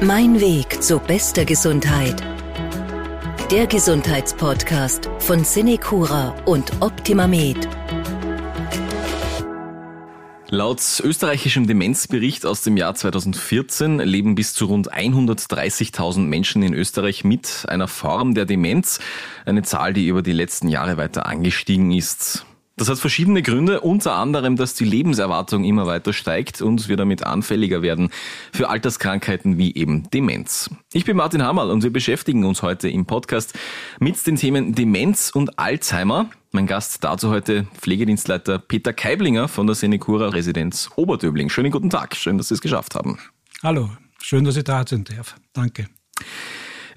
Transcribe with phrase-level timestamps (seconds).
[0.00, 2.22] Mein Weg zu bester Gesundheit.
[3.50, 7.68] Der Gesundheitspodcast von Cinecura und OptimaMed.
[10.50, 17.24] Laut österreichischem Demenzbericht aus dem Jahr 2014 leben bis zu rund 130.000 Menschen in Österreich
[17.24, 19.00] mit einer Form der Demenz,
[19.46, 22.46] eine Zahl, die über die letzten Jahre weiter angestiegen ist.
[22.78, 27.24] Das hat verschiedene Gründe, unter anderem, dass die Lebenserwartung immer weiter steigt und wir damit
[27.24, 28.10] anfälliger werden
[28.52, 30.70] für Alterskrankheiten wie eben Demenz.
[30.92, 33.58] Ich bin Martin Hammerl und wir beschäftigen uns heute im Podcast
[33.98, 36.30] mit den Themen Demenz und Alzheimer.
[36.52, 41.48] Mein Gast dazu heute Pflegedienstleiter Peter Keiblinger von der Senecura Residenz Oberdöbling.
[41.48, 43.18] Schönen guten Tag, schön, dass Sie es geschafft haben.
[43.60, 43.90] Hallo,
[44.22, 45.34] schön, dass ich da sein darf.
[45.52, 45.88] Danke.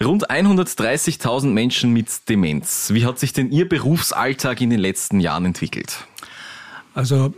[0.02, 2.92] Rund 130.000 Menschen mit Demenz.
[2.94, 6.06] Wie hat sich denn Ihr Berufsalltag in den letzten Jahren entwickelt?
[6.94, 7.34] Also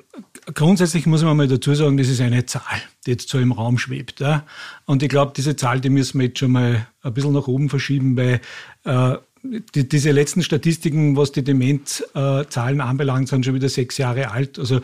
[0.53, 3.77] grundsätzlich muss man mal dazu sagen, das ist eine Zahl, die jetzt so im Raum
[3.77, 4.19] schwebt.
[4.19, 4.45] Ja?
[4.85, 7.69] Und ich glaube, diese Zahl, die müssen wir jetzt schon mal ein bisschen nach oben
[7.69, 8.41] verschieben, weil
[8.85, 14.31] äh, die, diese letzten Statistiken, was die Demenzzahlen äh, anbelangt, sind schon wieder sechs Jahre
[14.31, 14.57] alt.
[14.57, 14.79] Also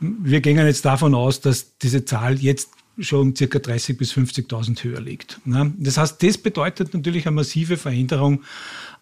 [0.00, 5.00] wir gehen jetzt davon aus, dass diese Zahl jetzt schon circa 30.000 bis 50.000 höher
[5.00, 5.40] liegt.
[5.44, 5.72] Ne?
[5.78, 8.42] Das heißt, das bedeutet natürlich eine massive Veränderung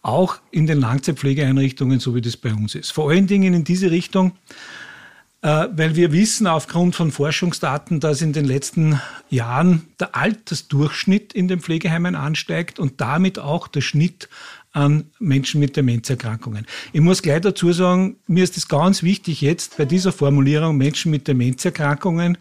[0.02, 2.92] auch in den Langzeitpflegeeinrichtungen, so wie das bei uns ist.
[2.92, 4.32] Vor allen Dingen in diese Richtung,
[5.42, 11.48] äh, weil wir wissen aufgrund von Forschungsdaten, dass in den letzten Jahren der Altersdurchschnitt in
[11.48, 14.28] den Pflegeheimen ansteigt und damit auch der Schnitt
[14.72, 16.66] an Menschen mit Demenzerkrankungen.
[16.92, 21.10] Ich muss gleich dazu sagen, mir ist es ganz wichtig jetzt bei dieser Formulierung Menschen
[21.10, 22.36] mit Demenzerkrankungen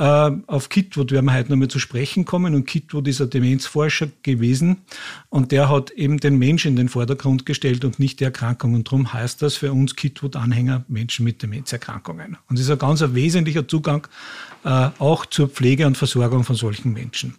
[0.00, 4.78] auf Kitwood werden wir heute nochmal zu sprechen kommen und Kitwood ist ein Demenzforscher gewesen
[5.28, 8.86] und der hat eben den Menschen in den Vordergrund gestellt und nicht die Erkrankung und
[8.86, 12.38] darum heißt das für uns Kitwood-Anhänger Menschen mit Demenzerkrankungen.
[12.48, 14.06] Und das ist ein ganz ein wesentlicher Zugang
[14.64, 17.36] äh, auch zur Pflege und Versorgung von solchen Menschen.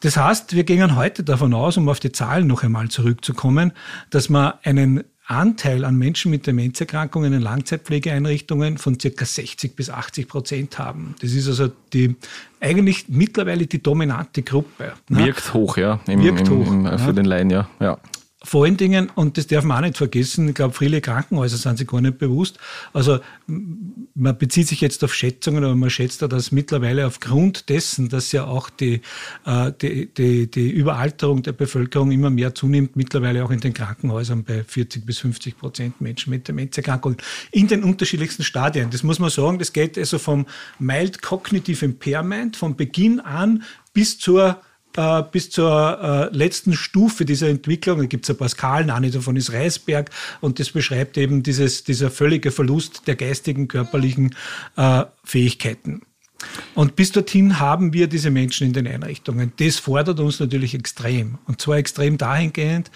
[0.00, 3.72] Das heißt, wir gehen heute davon aus, um auf die Zahlen noch einmal zurückzukommen,
[4.10, 10.28] dass wir einen Anteil an Menschen mit Demenzerkrankungen in Langzeitpflegeeinrichtungen von circa 60 bis 80
[10.28, 11.16] Prozent haben.
[11.20, 12.14] Das ist also die
[12.60, 14.92] eigentlich mittlerweile die dominante Gruppe.
[15.08, 15.26] Ne?
[15.26, 16.00] Wirkt hoch, ja.
[16.06, 16.66] Im, Wirkt im, hoch.
[16.66, 17.12] Im, für ja.
[17.12, 17.68] den Laien, ja.
[17.80, 17.98] ja
[18.46, 21.78] vor allen Dingen, und das darf man auch nicht vergessen, ich glaube, viele Krankenhäuser sind
[21.78, 22.58] sich gar nicht bewusst.
[22.92, 28.08] Also man bezieht sich jetzt auf Schätzungen, aber man schätzt da, dass mittlerweile aufgrund dessen,
[28.08, 29.00] dass ja auch die,
[29.44, 34.44] äh, die, die, die Überalterung der Bevölkerung immer mehr zunimmt, mittlerweile auch in den Krankenhäusern
[34.44, 37.18] bei 40 bis 50 Prozent Menschen mit Demenzerkrankungen
[37.50, 38.90] in den unterschiedlichsten Stadien.
[38.90, 40.46] Das muss man sagen, das geht also vom
[40.78, 44.60] Mild Cognitive Impairment, von Beginn an bis zur
[44.96, 47.98] äh, bis zur äh, letzten Stufe dieser Entwicklung.
[47.98, 51.84] Da gibt es ein paar Skalen, eine davon ist Reisberg und das beschreibt eben dieses,
[51.84, 54.34] dieser völlige Verlust der geistigen, körperlichen
[54.76, 56.02] äh, Fähigkeiten.
[56.74, 59.52] Und bis dorthin haben wir diese Menschen in den Einrichtungen.
[59.58, 61.38] Das fordert uns natürlich extrem.
[61.46, 62.90] Und zwar extrem dahingehend,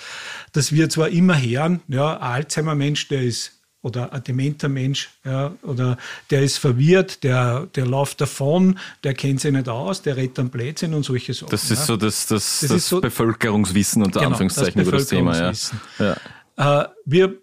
[0.53, 5.97] dass wir zwar immer hören, ja, Alzheimer-Mensch, der ist oder ein dementer Mensch, ja, oder
[6.31, 10.51] der ist verwirrt, der, der läuft davon, der kennt sich nicht aus, der redet am
[10.51, 11.51] Blödsinn und solche Sachen.
[11.51, 11.85] Das ist ja.
[11.87, 15.53] so das, das, das, das so, Bevölkerungswissen unter genau, Anführungszeichen über das Thema.
[15.99, 16.17] Ja.
[16.57, 16.83] Ja.
[16.83, 17.39] Äh, wir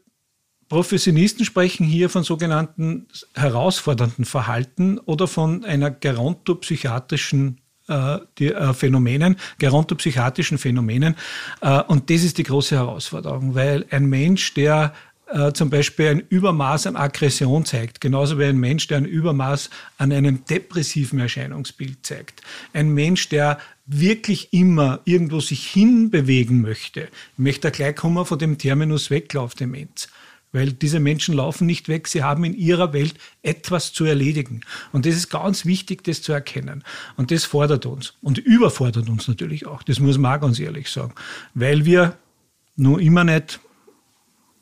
[0.70, 9.38] Professionisten sprechen hier von sogenannten herausfordernden Verhalten oder von einer gerontopsychiatrischen äh, die, äh, Phänomenen,
[9.60, 11.16] gerontopsychiatrischen Phänomenen.
[11.62, 14.94] Äh, und das ist die große Herausforderung, weil ein Mensch, der
[15.28, 19.70] äh, zum Beispiel ein Übermaß an Aggression zeigt, genauso wie ein Mensch, der ein Übermaß
[19.98, 22.42] an einem depressiven Erscheinungsbild zeigt.
[22.74, 27.02] Ein Mensch, der wirklich immer irgendwo sich hinbewegen möchte.
[27.34, 30.10] Ich möchte gleich kommen von dem Terminus Weglaufdemenz.
[30.54, 34.62] Weil diese Menschen laufen nicht weg, sie haben in ihrer Welt etwas zu erledigen.
[34.94, 36.86] Und das ist ganz wichtig, das zu erkennen.
[37.18, 39.84] Und das fordert uns und überfordert uns natürlich auch.
[39.84, 41.14] Das muss man auch ganz ehrlich sagen.
[41.54, 42.18] Weil wir
[42.78, 43.60] nur immer nicht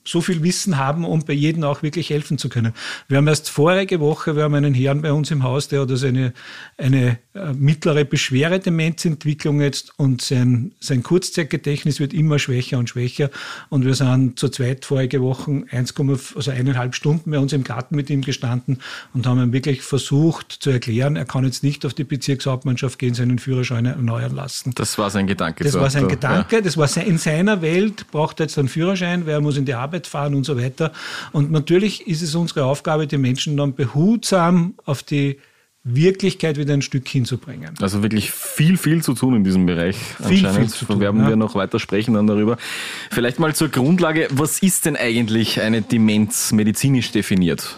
[0.08, 2.74] so viel Wissen haben, um bei jedem auch wirklich helfen zu können.
[3.08, 5.90] Wir haben erst vorige Woche, wir haben einen Herrn bei uns im Haus, der hat
[5.90, 6.34] also eine,
[6.78, 13.30] eine äh, mittlere Beschwere-Demenzentwicklung jetzt und sein, sein Kurzzeitgedächtnis wird immer schwächer und schwächer
[13.70, 15.94] und wir sind zu zweit vorige Woche 1,
[16.36, 18.80] also eineinhalb Stunden bei uns im Garten mit ihm gestanden
[19.14, 23.16] und haben ihm wirklich versucht zu erklären, er kann jetzt nicht auf die Bezirkshauptmannschaft gehen,
[23.16, 24.74] seinen Führerschein erneuern lassen.
[24.76, 25.64] Das war sein Gedanke.
[25.64, 26.62] Das war sein Gedanke, ja.
[26.62, 29.74] das war in seiner Welt, braucht er jetzt einen Führerschein, weil er muss in die
[29.74, 30.92] Arbeit Arbeit fahren und so weiter.
[31.32, 35.40] Und natürlich ist es unsere Aufgabe, die Menschen dann behutsam auf die
[35.84, 37.76] Wirklichkeit wieder ein Stück hinzubringen.
[37.80, 39.96] Also wirklich viel, viel zu tun in diesem Bereich.
[39.96, 41.00] Viel, viel zu tun.
[41.00, 41.30] Werden ja.
[41.30, 42.58] wir noch weiter sprechen dann darüber.
[43.12, 44.28] Vielleicht mal zur Grundlage.
[44.32, 47.78] Was ist denn eigentlich eine Demenz medizinisch definiert?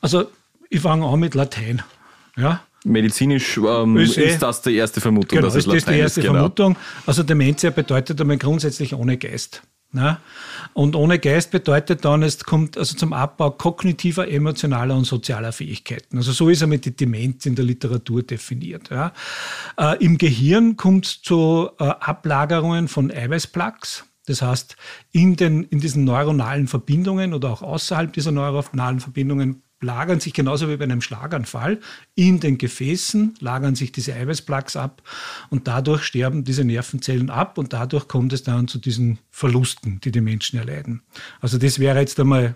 [0.00, 0.30] Also,
[0.70, 1.82] ich fange an mit Latein.
[2.36, 2.62] Ja?
[2.84, 5.36] medizinisch ähm, ist, ist, das die erste Vermutung.
[5.36, 6.38] Genau, dass es ist das die erste ist, genau.
[6.38, 6.76] Vermutung.
[7.04, 9.62] Also Dementia bedeutet einmal grundsätzlich ohne Geist.
[9.92, 10.18] Ne?
[10.72, 16.16] Und ohne Geist bedeutet dann, es kommt also zum Abbau kognitiver, emotionaler und sozialer Fähigkeiten.
[16.16, 18.90] Also so ist einmal die Demenz in der Literatur definiert.
[18.90, 19.12] Ja?
[19.76, 24.04] Äh, Im Gehirn kommt es zu äh, Ablagerungen von Eiweißplaques.
[24.26, 24.76] Das heißt,
[25.10, 30.68] in, den, in diesen neuronalen Verbindungen oder auch außerhalb dieser neuronalen Verbindungen lagern sich genauso
[30.68, 31.80] wie bei einem Schlaganfall
[32.14, 35.02] in den Gefäßen, lagern sich diese Eiweißplaques ab
[35.48, 40.10] und dadurch sterben diese Nervenzellen ab und dadurch kommt es dann zu diesen Verlusten, die
[40.10, 41.02] die Menschen erleiden.
[41.40, 42.54] Also das wäre jetzt einmal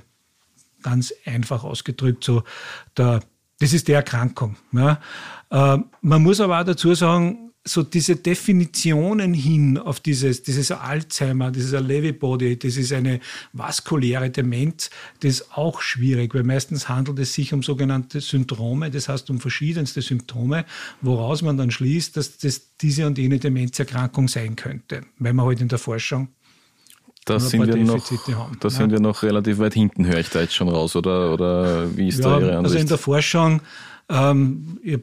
[0.83, 2.45] ganz einfach ausgedrückt so
[2.97, 3.21] der
[3.61, 4.57] das ist die Erkrankung.
[4.73, 5.01] Ja.
[5.51, 11.51] Äh, man muss aber auch dazu sagen, so diese Definitionen hin auf dieses, dieses Alzheimer,
[11.51, 13.21] dieses Lewy-Body, das ist eine
[13.55, 14.91] vaskuläre Demenz,
[15.21, 19.41] das ist auch schwierig, weil meistens handelt es sich um sogenannte Syndrome, das heißt um
[19.41, 20.67] verschiedenste Symptome,
[21.01, 25.63] woraus man dann schließt, dass das diese und jene Demenzerkrankung sein könnte, weil man halt
[25.63, 26.29] in der Forschung
[27.25, 28.59] da sind, wir noch, haben.
[28.61, 31.97] da sind wir noch relativ weit hinten, höre ich da jetzt schon raus, oder, oder
[31.97, 32.65] wie ist ja, da Ihre Ansicht?
[32.65, 33.63] Also in der Forschung,
[34.11, 34.99] ähm, ich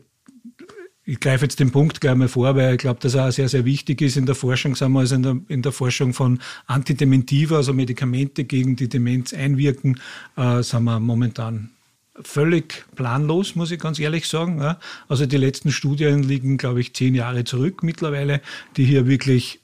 [1.12, 3.50] ich greife jetzt den Punkt gleich mal vor, weil ich glaube, dass er auch sehr,
[3.50, 6.40] sehr wichtig ist in der Forschung, sagen wir also in der, in der Forschung von
[6.68, 10.00] Antidementiva, also Medikamente gegen die Demenz einwirken,
[10.38, 11.72] äh, sind wir momentan
[12.22, 14.78] völlig planlos, muss ich ganz ehrlich sagen.
[15.10, 18.40] Also die letzten Studien liegen, glaube ich, zehn Jahre zurück mittlerweile,
[18.78, 19.61] die hier wirklich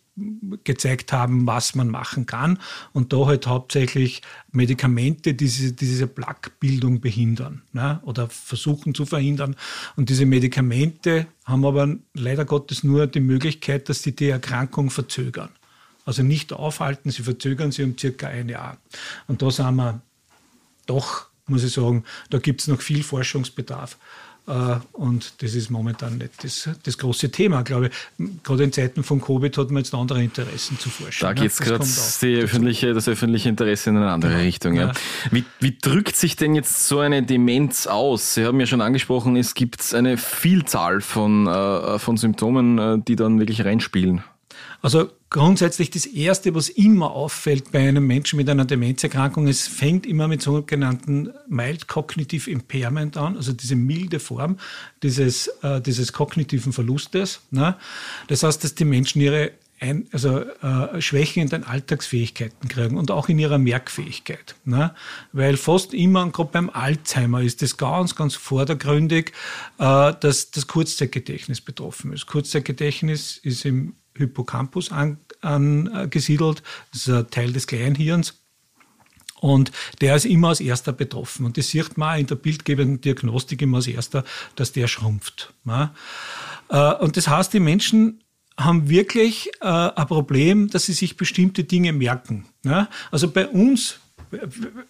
[0.63, 2.59] gezeigt haben, was man machen kann.
[2.93, 4.21] Und da halt hauptsächlich
[4.51, 7.99] Medikamente, die diese, diese Plaquebildung behindern ne?
[8.03, 9.55] oder versuchen zu verhindern.
[9.95, 15.49] Und diese Medikamente haben aber leider Gottes nur die Möglichkeit, dass sie die Erkrankung verzögern.
[16.05, 18.77] Also nicht aufhalten, sie verzögern sie um circa ein Jahr.
[19.27, 20.01] Und da sind wir
[20.85, 23.97] doch, muss ich sagen, da gibt es noch viel Forschungsbedarf.
[24.47, 28.43] Äh, und das ist momentan nicht das, das große Thema, glaube ich.
[28.43, 31.21] Gerade in Zeiten von Covid hat man jetzt andere Interessen zu forschen.
[31.21, 34.37] Da geht es gerade öffentliche, das öffentliche Interesse in eine andere ja.
[34.39, 34.75] Richtung.
[34.75, 34.87] Ja.
[34.87, 34.93] ja.
[35.31, 38.35] Wie, wie drückt sich denn jetzt so eine Demenz aus?
[38.35, 43.17] Sie haben ja schon angesprochen, es gibt eine Vielzahl von, äh, von Symptomen, äh, die
[43.17, 44.23] dann wirklich reinspielen.
[44.81, 50.05] Also grundsätzlich das Erste, was immer auffällt bei einem Menschen mit einer Demenzerkrankung, es fängt
[50.05, 54.57] immer mit sogenannten Mild Cognitive Impairment an, also diese milde Form
[55.03, 57.41] dieses, äh, dieses kognitiven Verlustes.
[57.51, 57.75] Ne?
[58.27, 63.11] Das heißt, dass die Menschen ihre ein, also äh, Schwächen in den Alltagsfähigkeiten kriegen und
[63.11, 64.55] auch in ihrer Merkfähigkeit.
[64.65, 64.93] Ne?
[65.33, 69.33] Weil fast immer, gerade beim Alzheimer, ist das ganz, ganz vordergründig,
[69.77, 72.25] äh, dass das Kurzzeitgedächtnis betroffen ist.
[72.25, 74.91] Kurzzeitgedächtnis ist im Hippocampus
[75.41, 76.63] angesiedelt.
[76.91, 78.35] das ist ein Teil des Kleinhirns.
[79.39, 79.71] Und
[80.01, 81.45] der ist immer als erster betroffen.
[81.45, 84.23] Und das sieht man in der bildgebenden Diagnostik immer als erster,
[84.55, 85.53] dass der schrumpft.
[86.69, 88.23] Äh, und das heißt, die Menschen
[88.59, 92.45] haben wirklich äh, ein Problem, dass sie sich bestimmte Dinge merken.
[93.11, 93.99] Also bei uns,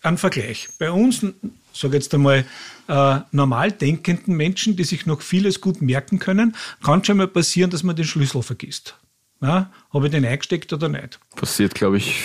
[0.01, 1.25] ein Vergleich, bei uns,
[1.73, 2.45] sage jetzt einmal,
[2.87, 7.69] äh, normal denkenden Menschen, die sich noch vieles gut merken können, kann schon mal passieren,
[7.69, 8.97] dass man den Schlüssel vergisst.
[9.41, 11.19] Ja, habe ich den eingesteckt oder nicht?
[11.35, 12.15] Passiert, glaube ich,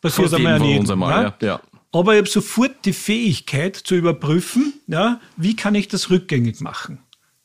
[0.00, 0.90] passiert einmal an jedem.
[0.90, 1.46] Einmal, ja.
[1.46, 1.60] ja.
[1.92, 7.00] Aber ich habe sofort die Fähigkeit zu überprüfen, ja, wie kann ich das rückgängig machen.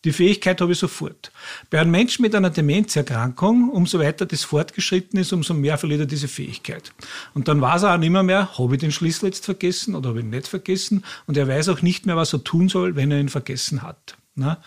[0.06, 1.32] Die Fähigkeit habe ich sofort.
[1.72, 6.06] Bei einem Menschen mit einer Demenzerkrankung, umso weiter das fortgeschritten ist, umso mehr verliert er
[6.06, 6.94] diese Fähigkeit.
[7.34, 10.20] Und dann weiß er auch nicht mehr habe ich den Schlüssel jetzt vergessen oder habe
[10.20, 11.04] ich ihn nicht vergessen.
[11.26, 14.16] Und er weiß auch nicht mehr, was er tun soll, wenn er ihn vergessen hat.
[14.38, 14.58] Ne?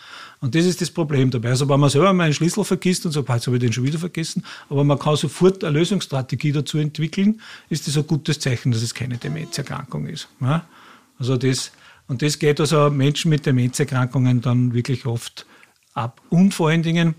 [0.41, 1.49] Und das ist das Problem dabei.
[1.49, 3.83] Also wenn man selber mal einen Schlüssel vergisst und sagt, jetzt habe ich den schon
[3.83, 8.71] wieder vergessen, aber man kann sofort eine Lösungsstrategie dazu entwickeln, ist das ein gutes Zeichen,
[8.71, 10.27] dass es keine Demenzerkrankung ist.
[10.39, 10.63] Ne?
[11.19, 11.71] Also das,
[12.07, 15.45] und das geht also Menschen mit Demenzerkrankungen dann wirklich oft
[15.93, 16.19] ab.
[16.29, 17.13] Und vor allen Dingen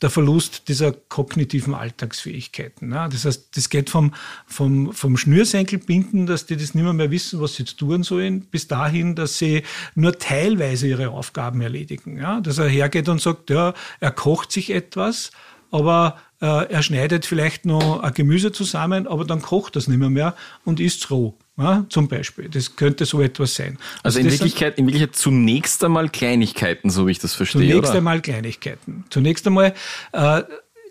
[0.00, 2.88] der Verlust dieser kognitiven Alltagsfähigkeiten.
[2.88, 3.08] Ne?
[3.10, 4.14] Das heißt, das geht vom,
[4.46, 8.42] vom, vom Schnürsenkelbinden, dass die das nicht mehr, mehr wissen, was sie jetzt tun sollen,
[8.42, 9.62] bis dahin, dass sie
[9.94, 12.16] nur teilweise ihre Aufgaben erledigen.
[12.16, 12.40] Ja?
[12.40, 15.32] Dass er hergeht und sagt, ja, er kocht sich etwas,
[15.70, 20.10] aber äh, er schneidet vielleicht noch ein Gemüse zusammen, aber dann kocht das nicht mehr,
[20.10, 21.36] mehr und isst roh.
[21.58, 22.48] Ja, zum Beispiel.
[22.48, 23.78] Das könnte so etwas sein.
[24.04, 27.62] Also, also in, Wirklichkeit, in Wirklichkeit zunächst einmal Kleinigkeiten, so wie ich das verstehe.
[27.62, 27.98] Zunächst oder?
[27.98, 29.04] einmal Kleinigkeiten.
[29.10, 29.74] Zunächst einmal,
[30.12, 30.42] äh,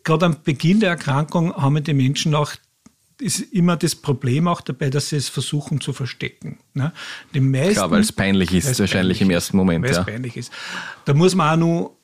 [0.03, 2.51] gerade am Beginn der Erkrankung haben die Menschen auch
[3.19, 6.59] ist immer das Problem auch dabei, dass sie es versuchen zu verstecken.
[6.75, 6.93] Ne?
[7.33, 9.85] Die meisten, Klar, weil es peinlich ist, wahrscheinlich peinlich im ersten Moment.
[9.85, 10.51] Weil es peinlich ist.
[11.05, 11.96] Da muss man auch noch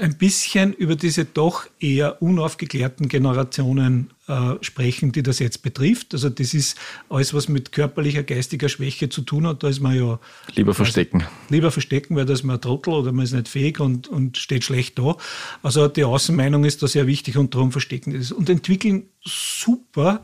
[0.00, 6.14] ein bisschen über diese doch eher unaufgeklärten Generationen äh, sprechen, die das jetzt betrifft.
[6.14, 6.78] Also das ist
[7.08, 9.62] alles, was mit körperlicher, geistiger Schwäche zu tun hat.
[9.62, 10.18] Da ist man ja...
[10.54, 11.22] Lieber verstecken.
[11.22, 14.08] Also, lieber verstecken, weil da ist man ein Trottel oder man ist nicht fähig und,
[14.08, 15.16] und steht schlecht da.
[15.62, 18.32] Also die Außenmeinung ist da sehr wichtig und darum verstecken das.
[18.32, 20.22] Und entwickeln super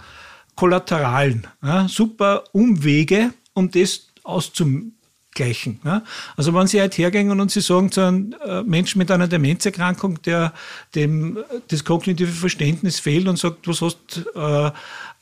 [0.57, 4.93] Kollateralen, ja, super Umwege, um das auszum
[5.35, 5.81] gleichen.
[5.85, 6.03] Ja?
[6.37, 10.23] Also wenn Sie heute hergehen und Sie sagen zu einem äh, Menschen mit einer Demenzerkrankung,
[10.23, 10.53] der
[10.95, 11.38] dem
[11.69, 14.71] das kognitive Verständnis fehlt und sagt, was hast äh,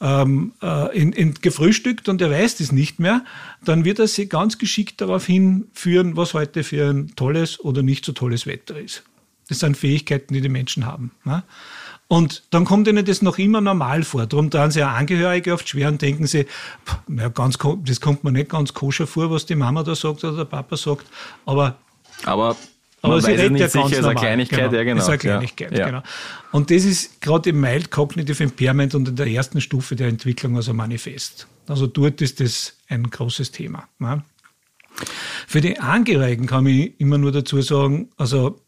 [0.01, 3.25] ähm, äh, in, in gefrühstückt und er weiß das nicht mehr,
[3.65, 8.05] dann wird er Sie ganz geschickt darauf hinführen, was heute für ein tolles oder nicht
[8.05, 9.03] so tolles Wetter ist.
[9.49, 11.13] Das sind Fähigkeiten, die die Menschen haben.
[11.25, 11.45] Ja?
[12.13, 14.27] Und dann kommt ihnen das noch immer normal vor.
[14.27, 16.45] Darum trauen sie auch Angehörige oft schwer und denken sie,
[17.09, 20.37] na, ganz, das kommt mir nicht ganz koscher vor, was die Mama da sagt oder
[20.37, 21.07] der Papa sagt.
[21.47, 21.79] Aber,
[22.27, 22.55] aber
[23.01, 24.75] aber sie redet ja ganz ist eine Kleinigkeit, genau.
[24.75, 25.01] ja genau.
[25.01, 25.87] Ist eine Kleinigkeit, ja.
[25.87, 26.03] genau.
[26.51, 30.55] Und das ist gerade im Mild Cognitive Impairment und in der ersten Stufe der Entwicklung
[30.57, 31.47] also manifest.
[31.67, 33.89] Also dort ist das ein großes Thema.
[33.99, 34.23] Ne?
[35.47, 38.61] Für die Angehörigen kann ich immer nur dazu sagen, also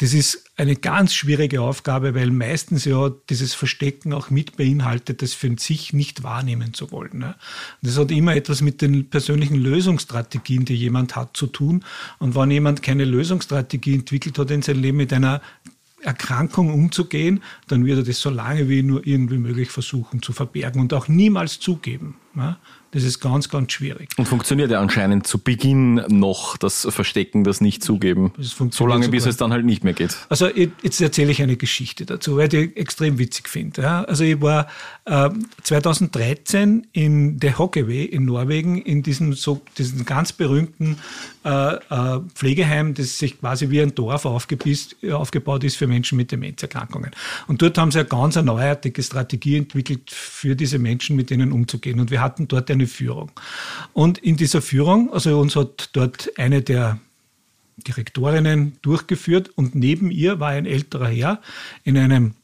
[0.00, 5.34] das ist eine ganz schwierige Aufgabe, weil meistens ja dieses Verstecken auch mit beinhaltet, das
[5.34, 7.18] für sich nicht wahrnehmen zu wollen.
[7.18, 7.34] Ne?
[7.82, 11.84] Das hat immer etwas mit den persönlichen Lösungsstrategien, die jemand hat, zu tun.
[12.18, 15.42] Und wenn jemand keine Lösungsstrategie entwickelt hat in seinem Leben mit einer
[16.00, 20.80] Erkrankung umzugehen, dann wird er das so lange wie nur irgendwie möglich versuchen zu verbergen
[20.80, 22.16] und auch niemals zugeben.
[22.92, 24.10] Das ist ganz, ganz schwierig.
[24.16, 28.32] Und funktioniert ja anscheinend zu Beginn noch das Verstecken, das Nicht-Zugeben.
[28.38, 30.16] So lange, bis es dann halt nicht mehr geht.
[30.28, 33.88] Also jetzt erzähle ich eine Geschichte dazu, weil ich extrem witzig finde.
[33.88, 34.66] Also ich war
[35.04, 35.30] äh,
[35.62, 40.98] 2013 in der Hockeywe in Norwegen in diesem, so, diesem ganz berühmten
[41.44, 47.12] äh, äh, Pflegeheim, das sich quasi wie ein Dorf aufgebaut ist für Menschen mit Demenzerkrankungen.
[47.46, 52.00] Und dort haben sie eine ganz neuartige Strategie entwickelt, für diese Menschen mit denen umzugehen.
[52.00, 53.30] Und wir hatten dort eine Führung.
[53.92, 56.98] Und in dieser Führung, also uns hat dort eine der
[57.86, 61.40] Direktorinnen durchgeführt und neben ihr war ein älterer Herr
[61.84, 62.34] in einem,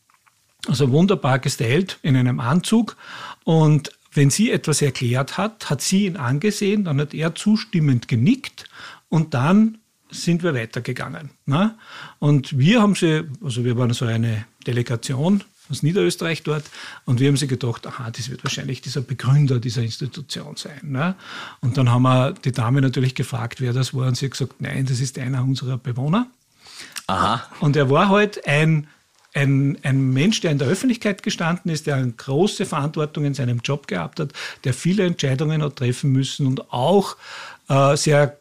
[0.66, 2.96] also wunderbar gestylt, in einem Anzug
[3.44, 8.64] und wenn sie etwas erklärt hat, hat sie ihn angesehen, dann hat er zustimmend genickt
[9.10, 9.78] und dann
[10.10, 11.30] sind wir weitergegangen.
[11.44, 11.76] Ne?
[12.18, 16.64] Und wir haben sie, also wir waren so eine Delegation aus Niederösterreich dort.
[17.04, 20.80] Und wir haben sie gedacht, aha, das wird wahrscheinlich dieser Begründer dieser Institution sein.
[20.82, 21.14] Ne?
[21.60, 24.06] Und dann haben wir die Dame natürlich gefragt, wer das war.
[24.06, 26.28] Und sie hat gesagt, nein, das ist einer unserer Bewohner.
[27.06, 27.42] Aha.
[27.60, 28.88] Und er war halt ein,
[29.34, 33.60] ein, ein Mensch, der in der Öffentlichkeit gestanden ist, der eine große Verantwortung in seinem
[33.60, 34.32] Job gehabt hat,
[34.64, 37.16] der viele Entscheidungen hat treffen müssen und auch
[37.68, 38.38] äh, sehr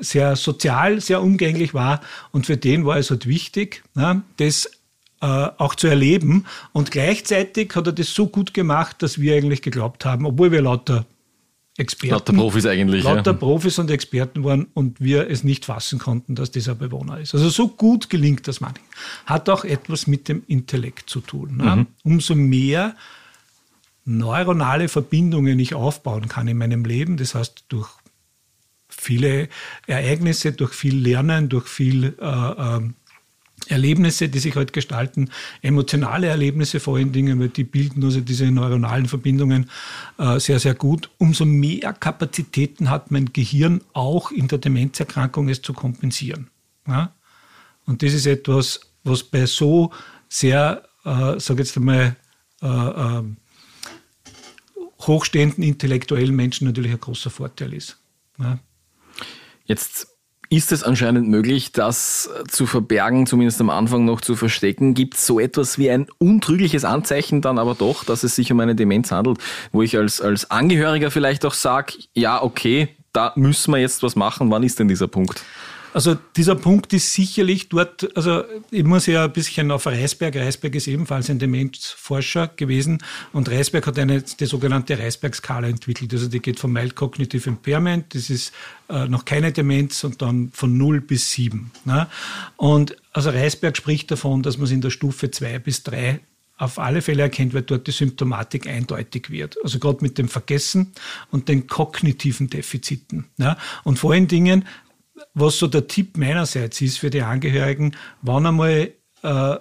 [0.00, 2.00] sehr sozial, sehr umgänglich war.
[2.32, 4.70] Und für den war es halt wichtig, ne, das
[5.26, 6.46] auch zu erleben.
[6.72, 10.62] Und gleichzeitig hat er das so gut gemacht, dass wir eigentlich geglaubt haben, obwohl wir
[10.62, 11.06] lauter
[11.76, 13.36] Experten, lauter Profis eigentlich, lauter ja.
[13.36, 17.34] Profis und Experten waren und wir es nicht fassen konnten, dass dieser Bewohner ist.
[17.34, 18.86] Also so gut gelingt das manchmal.
[19.26, 21.56] Hat auch etwas mit dem Intellekt zu tun.
[21.56, 21.76] Ne?
[21.76, 21.86] Mhm.
[22.04, 22.94] Umso mehr
[24.04, 27.90] neuronale Verbindungen ich aufbauen kann in meinem Leben, das heißt durch
[28.88, 29.48] viele
[29.88, 32.80] Ereignisse, durch viel Lernen, durch viel äh, äh,
[33.68, 35.30] Erlebnisse, die sich halt gestalten,
[35.62, 39.70] emotionale Erlebnisse vor allen Dingen, weil die bilden also diese neuronalen Verbindungen
[40.18, 41.10] äh, sehr, sehr gut.
[41.18, 46.50] Umso mehr Kapazitäten hat mein Gehirn auch in der Demenzerkrankung es zu kompensieren.
[47.86, 49.92] Und das ist etwas, was bei so
[50.28, 52.16] sehr, äh, sage jetzt einmal,
[52.62, 53.22] äh, äh,
[55.00, 57.98] hochstehenden intellektuellen Menschen natürlich ein großer Vorteil ist.
[59.66, 60.13] Jetzt
[60.56, 64.94] ist es anscheinend möglich, das zu verbergen, zumindest am Anfang noch zu verstecken?
[64.94, 68.60] Gibt es so etwas wie ein untrügliches Anzeichen dann aber doch, dass es sich um
[68.60, 69.38] eine Demenz handelt,
[69.72, 74.16] wo ich als, als Angehöriger vielleicht auch sage, ja, okay, da müssen wir jetzt was
[74.16, 74.50] machen.
[74.50, 75.42] Wann ist denn dieser Punkt?
[75.94, 80.74] Also dieser Punkt ist sicherlich dort, also ich muss ja ein bisschen auf Reisberg, Reisberg
[80.74, 82.98] ist ebenfalls ein Demenzforscher gewesen
[83.32, 86.12] und Reisberg hat eine, die sogenannte Reisberg-Skala entwickelt.
[86.12, 88.52] Also die geht von Mild Cognitive Impairment, das ist
[88.88, 91.70] äh, noch keine Demenz und dann von 0 bis 7.
[91.84, 92.08] Ne?
[92.56, 96.18] Und also Reisberg spricht davon, dass man es in der Stufe 2 bis 3
[96.56, 99.56] auf alle Fälle erkennt, weil dort die Symptomatik eindeutig wird.
[99.64, 100.92] Also gerade mit dem Vergessen
[101.30, 103.26] und den kognitiven Defiziten.
[103.38, 103.56] Ja?
[103.82, 104.64] Und vor allen Dingen
[105.34, 108.92] was so der Tipp meinerseits ist für die Angehörigen, wann einmal
[109.22, 109.56] äh,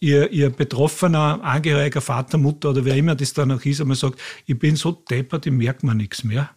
[0.00, 4.20] ihr, ihr betroffener Angehöriger, Vater, Mutter oder wer immer das dann auch ist, einmal sagt,
[4.46, 6.50] ich bin so deppert, ich merke mir nichts mehr.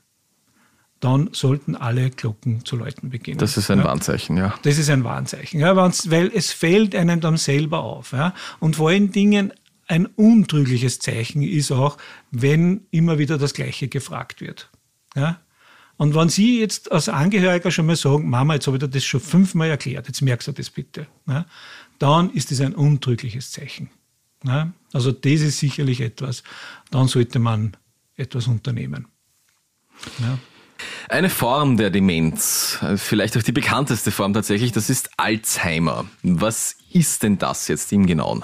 [0.99, 3.37] dann sollten alle Glocken zu läuten beginnen.
[3.37, 3.85] Das ist ein ja.
[3.85, 4.53] Warnzeichen, ja.
[4.63, 8.13] Das ist ein Warnzeichen, ja, weil es fällt einem dann selber auf.
[8.13, 8.33] Ja.
[8.59, 9.53] Und vor allen Dingen
[9.87, 11.97] ein untrügliches Zeichen ist auch,
[12.31, 14.69] wenn immer wieder das Gleiche gefragt wird.
[15.15, 15.39] Ja.
[15.97, 19.03] Und wenn Sie jetzt als Angehöriger schon mal sagen, Mama, jetzt habe ich dir das
[19.03, 21.45] schon fünfmal erklärt, jetzt merkst du das bitte, ja,
[21.99, 23.89] dann ist das ein untrügliches Zeichen.
[24.43, 24.71] Ja.
[24.93, 26.43] Also das ist sicherlich etwas,
[26.91, 27.75] dann sollte man
[28.15, 29.07] etwas unternehmen.
[30.19, 30.37] Ja.
[31.09, 36.05] Eine Form der Demenz, vielleicht auch die bekannteste Form tatsächlich, das ist Alzheimer.
[36.21, 38.43] Was ist denn das jetzt im Genauen?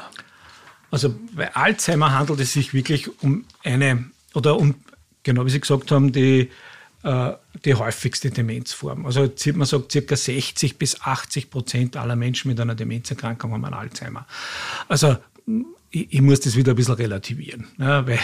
[0.90, 4.76] Also bei Alzheimer handelt es sich wirklich um eine, oder um,
[5.22, 6.50] genau wie Sie gesagt haben, die,
[7.04, 9.06] die häufigste Demenzform.
[9.06, 13.74] Also man sagt, circa 60 bis 80 Prozent aller Menschen mit einer Demenzerkrankung haben einen
[13.74, 14.26] Alzheimer.
[14.88, 15.18] Also
[15.92, 18.20] ich, muss das wieder ein bisschen relativieren, ja, weil,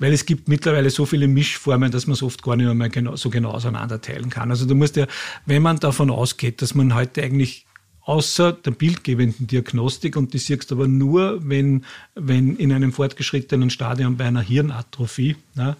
[0.00, 3.14] weil es gibt mittlerweile so viele Mischformen, dass man es oft gar nicht mehr genau,
[3.14, 4.50] so genau auseinanderteilen kann.
[4.50, 5.06] Also du musst ja,
[5.46, 7.66] wenn man davon ausgeht, dass man heute eigentlich
[8.04, 11.84] außer der bildgebenden Diagnostik, und die siehst aber nur, wenn,
[12.16, 15.76] wenn in einem fortgeschrittenen Stadium bei einer Hirnatrophie, ja,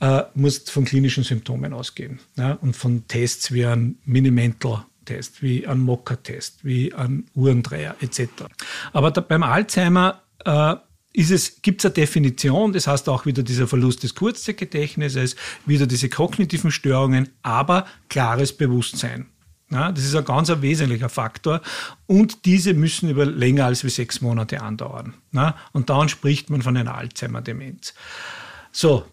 [0.00, 5.66] äh, musst von klinischen Symptomen ausgehen ja, und von Tests wie ein Minimental Test, wie
[5.66, 8.28] ein Mocker-Test, wie ein Uhrendreher etc.
[8.92, 10.76] Aber da, beim Alzheimer äh,
[11.62, 15.34] gibt es eine Definition, das heißt auch wieder dieser Verlust des Kurzzeitgedächtnisses,
[15.66, 19.26] wieder diese kognitiven Störungen, aber klares Bewusstsein.
[19.72, 21.60] Ja, das ist ein ganz ein wesentlicher Faktor.
[22.06, 25.14] Und diese müssen über länger als wie sechs Monate andauern.
[25.32, 27.94] Ja, und dann spricht man von einer Alzheimer-Demenz.
[28.72, 29.04] So,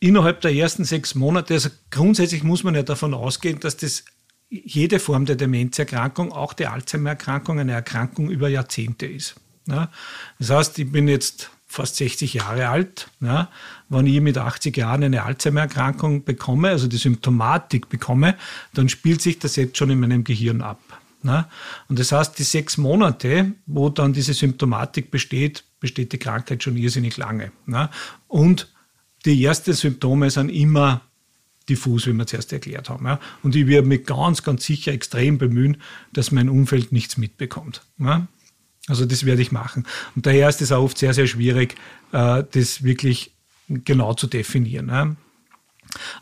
[0.00, 4.04] innerhalb der ersten sechs Monate, also grundsätzlich muss man ja davon ausgehen, dass das
[4.48, 9.36] jede Form der Demenzerkrankung, auch die Alzheimer-Erkrankung, eine Erkrankung über Jahrzehnte ist.
[9.66, 9.90] Ja,
[10.38, 13.08] das heißt, ich bin jetzt fast 60 Jahre alt.
[13.20, 13.48] Ja,
[13.88, 18.36] wenn ich mit 80 Jahren eine Alzheimer-Erkrankung bekomme, also die Symptomatik bekomme,
[18.74, 20.80] dann spielt sich das jetzt schon in meinem Gehirn ab.
[21.22, 21.48] Ja,
[21.88, 26.76] und das heißt, die sechs Monate, wo dann diese Symptomatik besteht, besteht die Krankheit schon
[26.76, 27.52] irrsinnig lange.
[27.68, 27.90] Ja,
[28.26, 28.68] und
[29.24, 31.02] die ersten Symptome sind immer
[31.68, 33.06] diffus, wie wir zuerst erklärt haben.
[33.06, 33.20] Ja.
[33.42, 35.78] Und ich werde mich ganz, ganz sicher extrem bemühen,
[36.12, 37.82] dass mein Umfeld nichts mitbekommt.
[37.98, 38.26] Ja.
[38.88, 39.86] Also das werde ich machen.
[40.16, 41.76] Und daher ist es auch oft sehr, sehr schwierig,
[42.12, 43.32] äh, das wirklich
[43.68, 44.88] genau zu definieren.
[44.88, 45.14] Ja.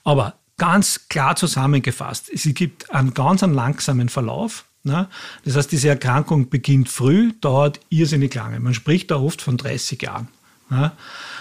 [0.04, 4.66] Aber ganz klar zusammengefasst, es gibt einen ganz einen langsamen Verlauf.
[4.82, 5.08] Ne?
[5.44, 8.60] Das heißt, diese Erkrankung beginnt früh, dauert irrsinnig lange.
[8.60, 10.28] Man spricht da oft von 30 Jahren.
[10.70, 10.92] Ne?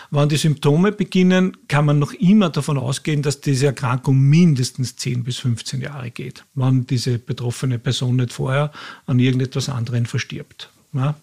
[0.10, 5.24] Wenn die Symptome beginnen, kann man noch immer davon ausgehen, dass diese Erkrankung mindestens 10
[5.24, 8.72] bis 15 Jahre geht, wenn diese betroffene Person nicht vorher
[9.06, 10.70] an irgendetwas anderem verstirbt.
[10.94, 11.16] Ja,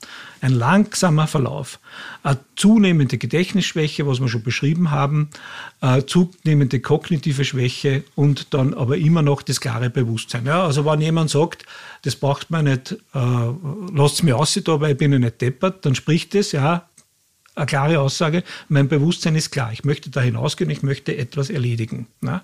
[0.42, 1.80] ein langsamer Verlauf,
[2.22, 5.30] eine zunehmende Gedächtnisschwäche, was wir schon beschrieben haben,
[6.06, 10.44] zunehmende kognitive Schwäche und dann aber immer noch das klare Bewusstsein.
[10.44, 11.64] Ja, also wenn jemand sagt,
[12.02, 13.18] das braucht man nicht, äh,
[13.94, 16.86] lasst mir aus, dabei ich bin ja nicht deppert, dann spricht es, ja,
[17.54, 22.06] eine klare Aussage, mein Bewusstsein ist klar, ich möchte da hinausgehen, ich möchte etwas erledigen.
[22.22, 22.42] Ja.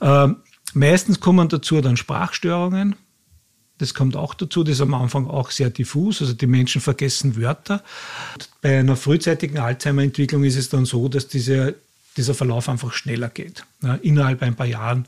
[0.00, 0.34] Äh,
[0.74, 2.96] meistens kommen dazu dann Sprachstörungen,
[3.78, 7.36] das kommt auch dazu, das ist am Anfang auch sehr diffus, also die Menschen vergessen
[7.36, 7.82] Wörter.
[8.62, 11.74] Bei einer frühzeitigen Alzheimer-Entwicklung ist es dann so, dass diese,
[12.16, 13.64] dieser Verlauf einfach schneller geht.
[13.82, 15.06] Ja, innerhalb ein paar Jahren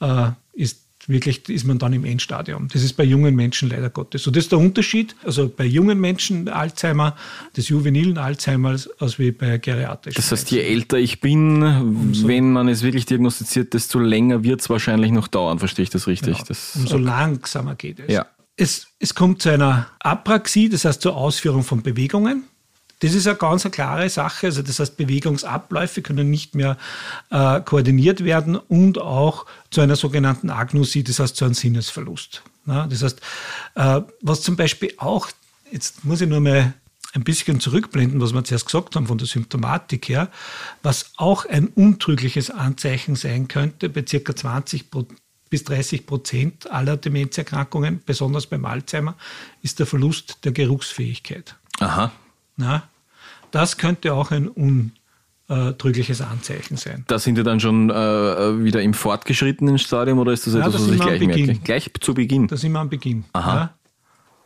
[0.00, 2.68] äh, ist wirklich ist man dann im Endstadium.
[2.72, 4.22] Das ist bei jungen Menschen leider Gottes.
[4.22, 5.14] So, das ist der Unterschied.
[5.24, 7.16] Also bei jungen Menschen Alzheimer,
[7.56, 10.16] des juvenilen Alzheimers, als wie bei geriatrischen.
[10.16, 14.60] Das heißt, je älter ich bin, umso, wenn man es wirklich diagnostiziert, desto länger wird
[14.60, 15.58] es wahrscheinlich noch dauern.
[15.58, 16.38] Verstehe ich das richtig?
[16.38, 17.04] Ja, das, umso okay.
[17.04, 18.12] langsamer geht es.
[18.12, 18.26] Ja.
[18.56, 22.44] Es, es kommt zu einer Apraxie, das heißt zur Ausführung von Bewegungen.
[23.00, 24.46] Das ist eine ganz klare Sache.
[24.46, 26.78] Also das heißt, Bewegungsabläufe können nicht mehr
[27.30, 32.42] äh, koordiniert werden und auch zu einer sogenannten Agnosie, das heißt zu einem Sinnesverlust.
[32.66, 33.20] Ja, das heißt,
[33.74, 35.28] äh, was zum Beispiel auch,
[35.70, 36.72] jetzt muss ich nur mal
[37.12, 40.30] ein bisschen zurückblenden, was wir zuerst gesagt haben von der Symptomatik her,
[40.82, 44.86] was auch ein untrügliches Anzeichen sein könnte bei circa 20
[45.48, 49.16] bis 30 Prozent aller Demenzerkrankungen, besonders beim Alzheimer,
[49.62, 51.56] ist der Verlust der Geruchsfähigkeit.
[51.78, 52.12] Aha.
[52.56, 52.84] Na,
[53.50, 57.04] das könnte auch ein untrügliches Anzeichen sein.
[57.06, 57.94] Da sind wir dann schon äh,
[58.64, 61.54] wieder im fortgeschrittenen Stadium oder ist das etwas, ja, was ich gleich merke?
[61.62, 62.48] Gleich zu Beginn?
[62.48, 63.24] Da sind wir am Beginn.
[63.32, 63.74] Aha.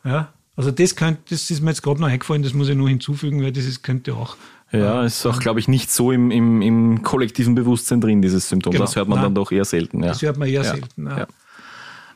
[0.05, 0.33] Ja, ja.
[0.57, 3.43] Also das, könnte, das ist mir jetzt gerade noch eingefallen, das muss ich nur hinzufügen,
[3.43, 4.37] weil das ist, könnte auch
[4.73, 8.73] ja, ist auch, glaube ich, nicht so im, im, im kollektiven Bewusstsein drin, dieses Symptom.
[8.73, 8.85] Genau.
[8.85, 9.27] Das hört man Nein.
[9.27, 10.03] dann doch eher selten.
[10.03, 10.11] Ja.
[10.11, 10.71] Das hört man eher ja.
[10.71, 11.07] selten.
[11.07, 11.27] Ja.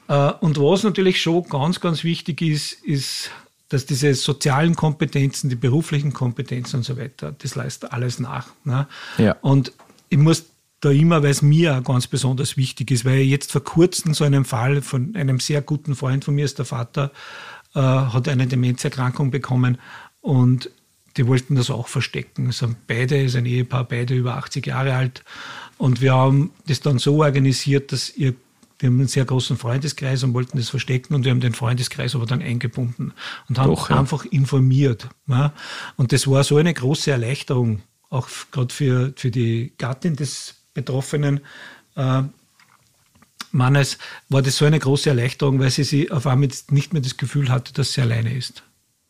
[0.09, 0.31] Ja.
[0.31, 3.31] Äh, und was natürlich schon ganz, ganz wichtig ist, ist
[3.75, 8.47] dass diese sozialen Kompetenzen, die beruflichen Kompetenzen und so weiter, das leistet alles nach.
[8.65, 8.87] Ne?
[9.19, 9.37] Ja.
[9.41, 9.73] Und
[10.09, 10.47] ich muss
[10.81, 14.23] da immer, weil es mir auch ganz besonders wichtig ist, weil jetzt vor kurzem so
[14.23, 17.11] einen Fall von einem sehr guten Freund von mir ist der Vater,
[17.75, 19.79] äh, hat eine Demenzerkrankung bekommen
[20.21, 20.71] und
[21.17, 22.51] die wollten das auch verstecken.
[22.51, 25.25] Es sind beide, es ist ein Ehepaar, beide über 80 Jahre alt.
[25.79, 28.35] Und wir haben das dann so organisiert, dass ihr
[28.85, 32.15] wir haben einen sehr großen Freundeskreis und wollten das verstecken und wir haben den Freundeskreis
[32.15, 33.15] aber dann eingebunden
[33.49, 33.99] und haben Doch, ja.
[33.99, 35.09] einfach informiert.
[35.27, 35.55] Ja.
[35.97, 41.41] Und das war so eine große Erleichterung, auch gerade für, für die Gattin des Betroffenen.
[41.97, 42.25] Äh,
[43.53, 43.97] Mannes
[44.29, 47.49] war das so eine große Erleichterung, weil sie, sie auf einmal nicht mehr das Gefühl
[47.49, 48.65] hatte, dass sie alleine ist.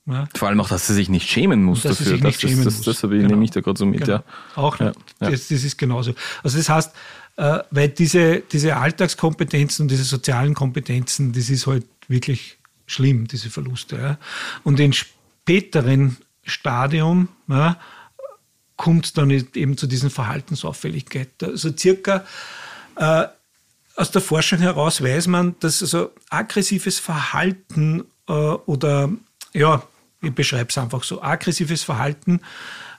[0.06, 0.28] Ja.
[0.36, 2.04] Vor allem auch, dass sie sich nicht schämen muss dass dafür.
[2.04, 3.32] Sie sich nicht das, das, das, das habe ich, genau.
[3.32, 4.02] nehme ich da gerade so mit.
[4.02, 4.18] Genau.
[4.18, 4.24] Ja.
[4.54, 4.92] Auch ja.
[5.18, 6.14] Das, das, ist genauso.
[6.44, 6.92] Also das heißt,
[7.36, 13.50] äh, weil diese, diese Alltagskompetenzen und diese sozialen Kompetenzen, das ist halt wirklich schlimm, diese
[13.50, 13.96] Verluste.
[13.96, 14.18] Ja.
[14.62, 17.78] Und in späteren Stadium ja,
[18.76, 21.50] kommt dann eben zu diesen Verhaltensauffälligkeiten.
[21.50, 22.24] Also circa
[22.96, 23.26] äh,
[23.96, 29.10] aus der Forschung heraus weiß man, dass also aggressives Verhalten äh, oder
[29.52, 29.82] ja,
[30.20, 32.40] ich beschreibe es einfach so, aggressives Verhalten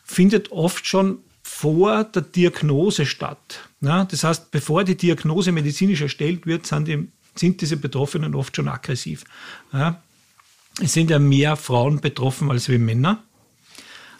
[0.04, 1.20] findet oft schon
[1.56, 3.62] vor der Diagnose statt.
[3.80, 8.58] Ja, das heißt, bevor die Diagnose medizinisch erstellt wird, sind, die, sind diese Betroffenen oft
[8.58, 9.24] schon aggressiv.
[9.72, 10.02] Ja,
[10.84, 13.24] es sind ja mehr Frauen betroffen als wie Männer.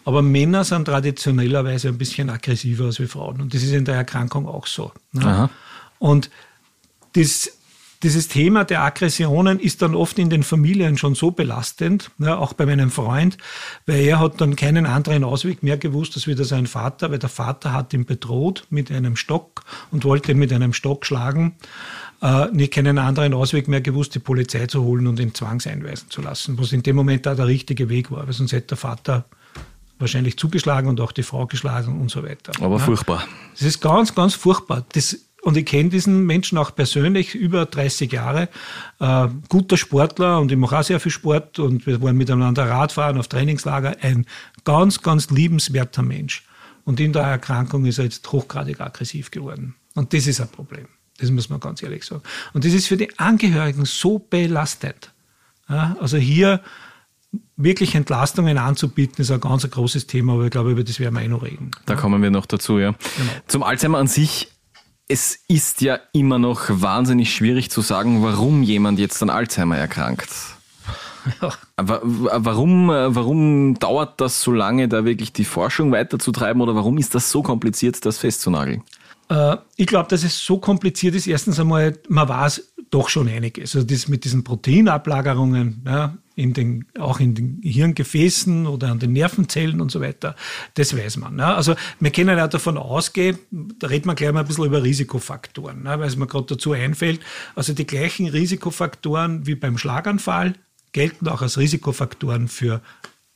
[0.06, 3.42] Aber Männer sind traditionellerweise ein bisschen aggressiver als wir Frauen.
[3.42, 4.92] Und das ist in der Erkrankung auch so.
[5.12, 5.50] Ja.
[5.98, 6.30] Und
[7.12, 7.52] das
[8.02, 12.52] dieses Thema der Aggressionen ist dann oft in den Familien schon so belastend, ja, auch
[12.52, 13.38] bei meinem Freund,
[13.86, 17.28] weil er hat dann keinen anderen Ausweg mehr gewusst, als wieder sein Vater, weil der
[17.28, 21.56] Vater hat ihn bedroht mit einem Stock und wollte ihn mit einem Stock schlagen.
[22.22, 26.22] Äh, nicht keinen anderen Ausweg mehr gewusst, die Polizei zu holen und ihn zwangseinweisen zu
[26.22, 29.24] lassen, was in dem Moment da der richtige Weg war, weil sonst hätte der Vater
[29.98, 32.52] wahrscheinlich zugeschlagen und auch die Frau geschlagen und so weiter.
[32.60, 32.84] Aber ja.
[32.84, 33.24] furchtbar.
[33.52, 34.84] Das ist ganz, ganz furchtbar.
[34.92, 38.48] Das und ich kenne diesen Menschen auch persönlich über 30 Jahre.
[38.98, 43.16] Äh, guter Sportler und ich mache auch sehr viel Sport und wir wollen miteinander Radfahren
[43.16, 43.94] auf Trainingslager.
[44.00, 44.26] Ein
[44.64, 46.44] ganz, ganz liebenswerter Mensch.
[46.84, 49.76] Und in der Erkrankung ist er jetzt hochgradig aggressiv geworden.
[49.94, 50.88] Und das ist ein Problem.
[51.18, 52.22] Das muss man ganz ehrlich sagen.
[52.52, 55.12] Und das ist für die Angehörigen so belastend.
[55.68, 56.60] Ja, also hier
[57.56, 61.22] wirklich Entlastungen anzubieten, ist ein ganz großes Thema, aber ich glaube, über das werden wir
[61.22, 61.70] eh noch reden.
[61.86, 62.96] Da kommen wir noch dazu, ja.
[63.16, 63.30] Genau.
[63.46, 64.48] Zum Alzheimer an sich
[65.08, 70.30] es ist ja immer noch wahnsinnig schwierig zu sagen, warum jemand jetzt an Alzheimer erkrankt.
[71.42, 71.52] Ja.
[71.76, 77.30] Warum, warum dauert das so lange, da wirklich die Forschung weiterzutreiben oder warum ist das
[77.30, 78.82] so kompliziert, das festzunageln?
[79.28, 81.26] Äh, ich glaube, dass es so kompliziert ist.
[81.26, 83.74] Erstens einmal, man weiß doch schon einiges.
[83.74, 89.14] Also das mit diesen Proteinablagerungen, ja, in den, auch in den Hirngefäßen oder an den
[89.14, 90.36] Nervenzellen und so weiter,
[90.74, 91.38] das weiß man.
[91.38, 91.54] Ja.
[91.54, 95.84] Also wir können ja davon ausgehen, da redet man gleich mal ein bisschen über Risikofaktoren,
[95.86, 97.20] ja, weil es mir gerade dazu einfällt.
[97.54, 100.54] Also die gleichen Risikofaktoren wie beim Schlaganfall
[100.92, 102.82] gelten auch als Risikofaktoren für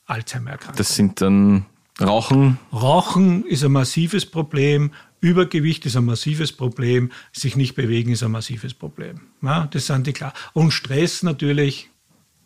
[0.04, 0.76] Alzheimer-Erkrankungen.
[0.78, 1.64] Das sind dann
[2.00, 2.58] Rauchen?
[2.72, 8.30] Rauchen ist ein massives Problem, Übergewicht ist ein massives Problem, sich nicht bewegen ist ein
[8.30, 9.20] massives Problem.
[9.42, 10.32] Ja, das sind die klar.
[10.54, 11.89] Und Stress natürlich,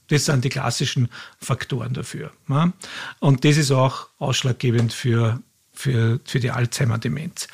[0.08, 2.32] das sind die klassischen Faktoren dafür.
[2.48, 2.72] Ja.
[3.20, 7.48] Und das ist auch ausschlaggebend für, für, für die Alzheimer-Demenz.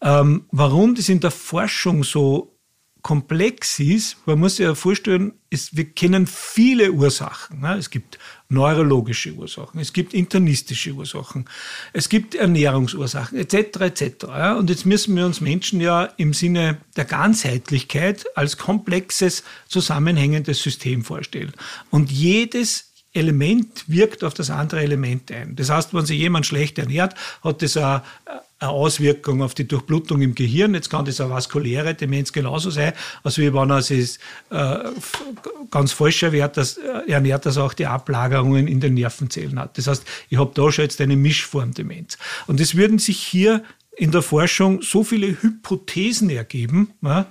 [0.00, 2.54] Ähm, warum das in der Forschung so
[3.02, 7.60] komplex ist, man muss sich ja vorstellen, ist, wir kennen viele Ursachen.
[7.60, 7.76] Ne?
[7.76, 8.18] Es gibt
[8.54, 11.46] neurologische Ursachen, es gibt internistische Ursachen,
[11.92, 13.80] es gibt Ernährungsursachen etc.
[13.80, 14.24] etc.
[14.58, 21.04] Und jetzt müssen wir uns Menschen ja im Sinne der Ganzheitlichkeit als komplexes, zusammenhängendes System
[21.04, 21.52] vorstellen.
[21.90, 25.54] Und jedes Element wirkt auf das andere Element ein.
[25.54, 28.02] Das heißt, wenn sich jemand schlecht ernährt, hat das eine,
[28.58, 30.74] eine Auswirkung auf die Durchblutung im Gehirn.
[30.74, 34.18] Jetzt kann das eine vaskuläre Demenz genauso sein, als wie wenn er sich
[34.50, 34.78] äh,
[35.70, 39.76] ganz falsch ernährt, dass, äh, ernährt, dass auch die Ablagerungen in den Nervenzellen hat.
[39.76, 42.16] Das heißt, ich habe da schon jetzt eine Mischform-Demenz.
[42.46, 43.62] Und es würden sich hier
[43.96, 46.90] in der Forschung so viele Hypothesen ergeben.
[47.02, 47.26] Ja?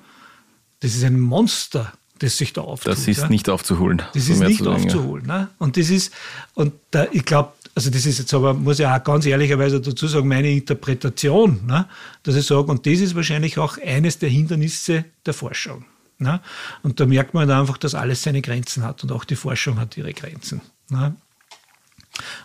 [0.81, 2.93] Das ist ein Monster das sich da auftut.
[2.93, 3.27] Das ist ja.
[3.27, 4.01] nicht aufzuholen.
[4.13, 5.25] Das ist nicht aufzuholen.
[5.25, 5.49] Ne?
[5.59, 6.13] Und das ist,
[6.53, 10.07] und da, ich glaube, also das ist jetzt aber, muss ich auch ganz ehrlicherweise dazu
[10.07, 11.87] sagen, meine Interpretation, ne?
[12.21, 15.85] dass ich sage, und das ist wahrscheinlich auch eines der Hindernisse der Forschung.
[16.19, 16.39] Ne?
[16.83, 19.97] Und da merkt man einfach, dass alles seine Grenzen hat und auch die Forschung hat
[19.97, 20.61] ihre Grenzen.
[20.89, 21.15] Ne?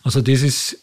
[0.03, 0.79] Also das ist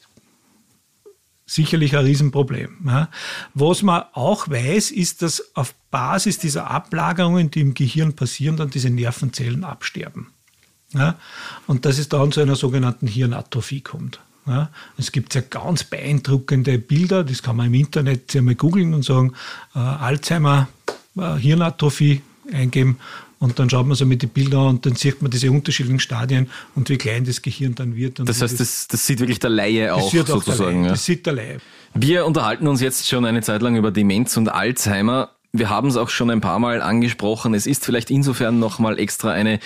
[1.48, 2.78] sicherlich ein Riesenproblem.
[2.86, 3.10] Ja.
[3.54, 8.70] Was man auch weiß, ist, dass auf Basis dieser Ablagerungen, die im Gehirn passieren, dann
[8.70, 10.28] diese Nervenzellen absterben.
[10.94, 11.20] Ja.
[11.68, 14.20] Und dass es dann zu einer sogenannten Hirnatrophie kommt.
[14.48, 18.94] Ja, es gibt ja ganz beeindruckende Bilder, das kann man im Internet ja mal googeln
[18.94, 19.34] und sagen,
[19.74, 20.68] äh, Alzheimer,
[21.18, 22.22] äh, Hirnatrophie
[22.54, 23.00] eingeben
[23.40, 26.50] und dann schaut man so mit den Bildern und dann sieht man diese unterschiedlichen Stadien
[26.76, 28.20] und wie klein das Gehirn dann wird.
[28.20, 30.78] das heißt, das, das, sieht wirklich der Laie auch sozusagen.
[30.78, 30.90] Laie, ja.
[30.90, 31.58] Das sieht der Laie.
[31.94, 35.32] Wir unterhalten uns jetzt schon eine Zeit lang über Demenz und Alzheimer.
[35.52, 37.54] Wir haben es auch schon ein paar Mal angesprochen.
[37.54, 39.60] Es ist vielleicht insofern nochmal extra eine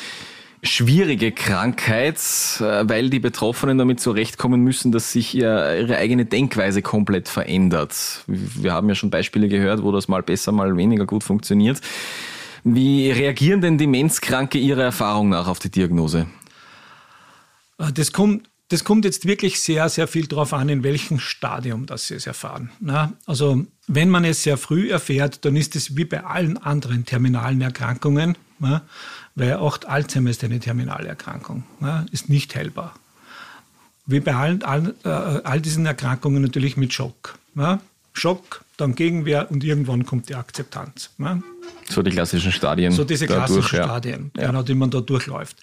[0.63, 2.17] schwierige Krankheit,
[2.59, 8.23] äh, weil die Betroffenen damit zurechtkommen müssen, dass sich ihre eigene Denkweise komplett verändert.
[8.27, 11.81] Wir haben ja schon Beispiele gehört, wo das mal besser, mal weniger gut funktioniert.
[12.63, 16.27] Wie reagieren denn Demenzkranke Ihrer Erfahrung nach auf die Diagnose?
[17.77, 21.85] Äh, das kommt, das kommt jetzt wirklich sehr, sehr viel darauf an, in welchem Stadium
[21.85, 22.69] das Sie es erfahren.
[23.25, 27.61] Also wenn man es sehr früh erfährt, dann ist es wie bei allen anderen terminalen
[27.61, 28.37] Erkrankungen
[29.39, 32.93] weil auch Alzheimer ist eine terminale Erkrankung, ja, ist nicht heilbar.
[34.06, 37.38] Wie bei allen, all, äh, all diesen Erkrankungen natürlich mit Schock.
[37.56, 37.80] Ja.
[38.12, 41.12] Schock, dann Gegenwehr und irgendwann kommt die Akzeptanz.
[41.19, 41.41] Ja.
[41.88, 42.91] So die klassischen Stadien.
[42.91, 45.58] So diese klassischen durch, Stadien, genau, die man da durchläuft.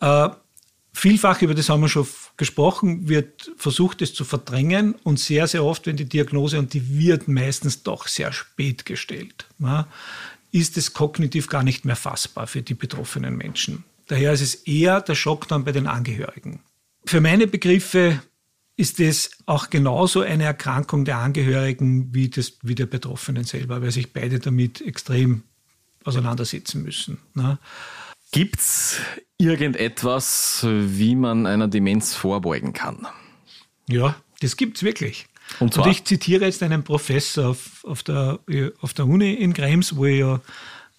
[0.00, 0.30] Äh,
[0.92, 5.64] vielfach, über das haben wir schon gesprochen, wird versucht, es zu verdrängen und sehr, sehr
[5.64, 9.86] oft, wenn die Diagnose, und die wird meistens doch sehr spät gestellt, ja,
[10.54, 13.82] ist es kognitiv gar nicht mehr fassbar für die betroffenen Menschen.
[14.06, 16.60] Daher ist es eher der Schock dann bei den Angehörigen.
[17.04, 18.22] Für meine Begriffe
[18.76, 23.90] ist es auch genauso eine Erkrankung der Angehörigen wie, das, wie der Betroffenen selber, weil
[23.90, 25.42] sich beide damit extrem
[26.04, 27.18] auseinandersetzen müssen.
[27.34, 27.58] Ne?
[28.30, 29.00] Gibt es
[29.38, 33.08] irgendetwas, wie man einer Demenz vorbeugen kann?
[33.88, 35.26] Ja, das gibt es wirklich.
[35.60, 38.38] Und, und, ich zitiere jetzt einen Professor auf, auf, der,
[38.80, 40.40] auf der Uni in Krems, wo ich ja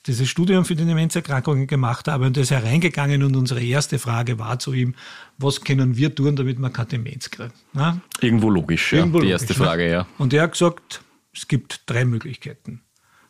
[0.06, 4.38] dieses Studium für die Demenzerkrankungen gemacht habe und der ist hereingegangen und unsere erste Frage
[4.38, 4.94] war zu ihm,
[5.38, 7.52] was können wir tun, damit wir keine Demenz kriegen?
[7.74, 8.00] Na?
[8.22, 9.92] Irgendwo logisch, Irgendwo ja, die logisch, erste Frage, ne?
[9.92, 10.08] ja.
[10.18, 11.02] Und er hat gesagt,
[11.34, 12.82] es gibt drei Möglichkeiten.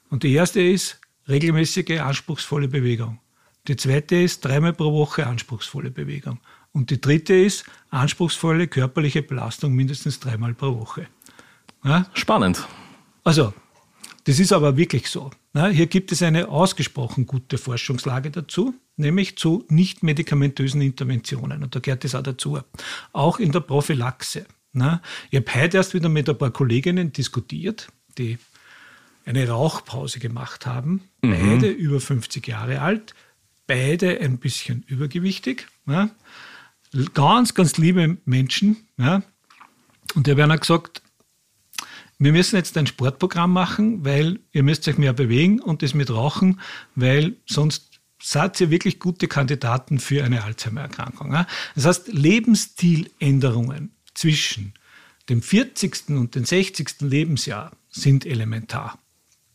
[0.09, 3.19] Und die erste ist regelmäßige, anspruchsvolle Bewegung.
[3.67, 6.39] Die zweite ist dreimal pro Woche anspruchsvolle Bewegung.
[6.75, 11.07] Und die dritte ist anspruchsvolle körperliche Belastung mindestens dreimal pro Woche.
[11.85, 12.05] Ja?
[12.13, 12.67] Spannend.
[13.23, 13.53] Also,
[14.25, 15.31] das ist aber wirklich so.
[15.53, 21.63] Ja, hier gibt es eine ausgesprochen gute Forschungslage dazu, nämlich zu nicht medikamentösen Interventionen.
[21.63, 22.59] Und da gehört es auch dazu.
[23.13, 24.45] Auch in der Prophylaxe.
[24.73, 28.37] Ja, ich habe heute erst wieder mit ein paar Kolleginnen diskutiert, die
[29.23, 31.03] eine Rauchpause gemacht haben.
[31.21, 31.31] Mhm.
[31.31, 33.15] Beide über 50 Jahre alt,
[33.65, 35.67] beide ein bisschen übergewichtig.
[35.87, 36.09] Ja
[37.13, 38.77] ganz, ganz liebe Menschen.
[38.97, 39.21] Ja.
[40.13, 41.01] Und die haben gesagt,
[42.17, 46.09] wir müssen jetzt ein Sportprogramm machen, weil ihr müsst euch mehr bewegen und das mit
[46.09, 46.61] Rauchen,
[46.95, 51.33] weil sonst seid ihr wirklich gute Kandidaten für eine Alzheimer-Erkrankung.
[51.33, 51.45] Ja.
[51.75, 54.73] Das heißt, Lebensstiländerungen zwischen
[55.29, 56.09] dem 40.
[56.09, 57.01] und dem 60.
[57.01, 58.97] Lebensjahr sind elementar.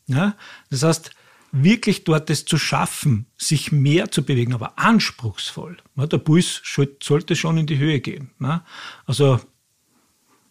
[0.07, 0.37] Ja.
[0.69, 1.11] Das heißt,
[1.53, 5.77] wirklich dort es zu schaffen, sich mehr zu bewegen, aber anspruchsvoll.
[5.97, 6.63] Der Puls
[7.03, 8.31] sollte schon in die Höhe gehen.
[9.07, 9.41] Also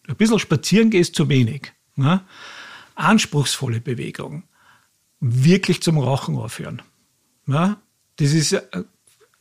[0.07, 1.71] ein bisschen spazieren geht zu wenig.
[2.95, 4.43] Anspruchsvolle Bewegung.
[5.19, 6.81] Wirklich zum Rauchen aufhören.
[7.45, 8.61] Das, ist, äh,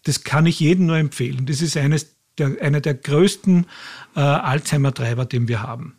[0.05, 1.47] das kann ich jedem nur empfehlen.
[1.47, 3.67] Das ist eines der, einer der größten
[4.15, 5.97] äh, Alzheimer-Treiber, den wir haben.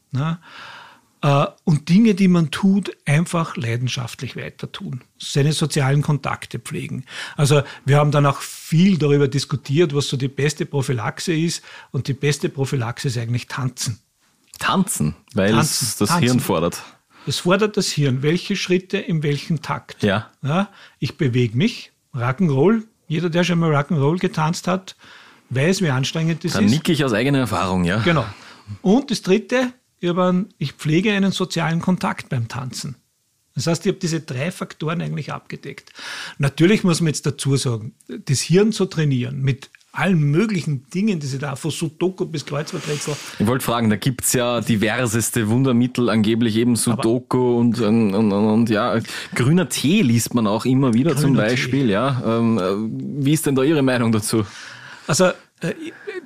[1.22, 5.02] Äh, und Dinge, die man tut, einfach leidenschaftlich weiter tun.
[5.18, 7.06] Seine sozialen Kontakte pflegen.
[7.36, 11.64] Also wir haben dann auch viel darüber diskutiert, was so die beste Prophylaxe ist.
[11.92, 14.00] Und die beste Prophylaxe ist eigentlich Tanzen.
[14.60, 16.24] Tanzen, weil tanzen, es das tanzen.
[16.24, 16.82] Hirn fordert.
[17.28, 18.22] Es fordert das Hirn.
[18.22, 20.04] Welche Schritte in welchem Takt?
[20.04, 20.30] Ja.
[20.42, 21.92] ja ich bewege mich.
[22.14, 22.84] Rock'n'Roll.
[23.08, 24.96] Jeder, der schon mal Rock'n'Roll getanzt hat,
[25.50, 26.72] weiß, wie anstrengend das Dann ist.
[26.72, 28.00] Dann nicke ich aus eigener Erfahrung, ja.
[28.00, 28.26] Genau.
[28.82, 29.74] Und das dritte,
[30.58, 32.96] ich pflege einen sozialen Kontakt beim Tanzen.
[33.56, 35.92] Das heißt, ich habe diese drei Faktoren eigentlich abgedeckt.
[36.38, 41.28] Natürlich muss man jetzt dazu sagen, das Hirn zu trainieren mit allen möglichen Dingen, die
[41.28, 43.16] sie da von Sudoku bis Kreuzworträtsel.
[43.40, 48.32] Ich wollte fragen, da gibt es ja diverseste Wundermittel, angeblich eben Sudoku und, und, und,
[48.32, 49.00] und, ja,
[49.34, 51.88] grüner Tee liest man auch immer wieder zum Beispiel.
[51.88, 51.92] Tee.
[51.92, 54.46] Ja, ähm, äh, wie ist denn da Ihre Meinung dazu?
[55.08, 55.32] Also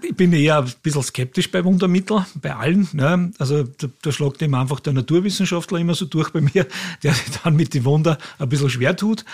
[0.01, 2.87] ich bin eher ein bisschen skeptisch bei Wundermitteln, bei allen.
[2.93, 3.31] Ne?
[3.39, 6.67] Also da, da schlägt eben einfach der Naturwissenschaftler immer so durch bei mir,
[7.03, 9.25] der sich dann mit den Wunder ein bisschen schwer tut.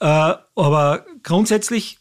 [0.00, 1.98] Äh, aber grundsätzlich,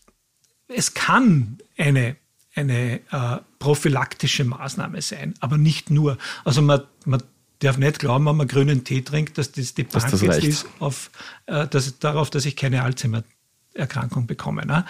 [0.67, 2.17] es kann eine,
[2.55, 6.17] eine äh, prophylaktische Maßnahme sein, aber nicht nur.
[6.43, 7.23] Also man, man
[7.59, 10.65] darf nicht glauben, wenn man grünen Tee trinkt, dass das die Bank das jetzt ist
[10.79, 11.09] auf,
[11.45, 14.65] äh, dass, darauf, dass ich keine Alzheimer-Erkrankung bekomme.
[14.65, 14.85] Ne?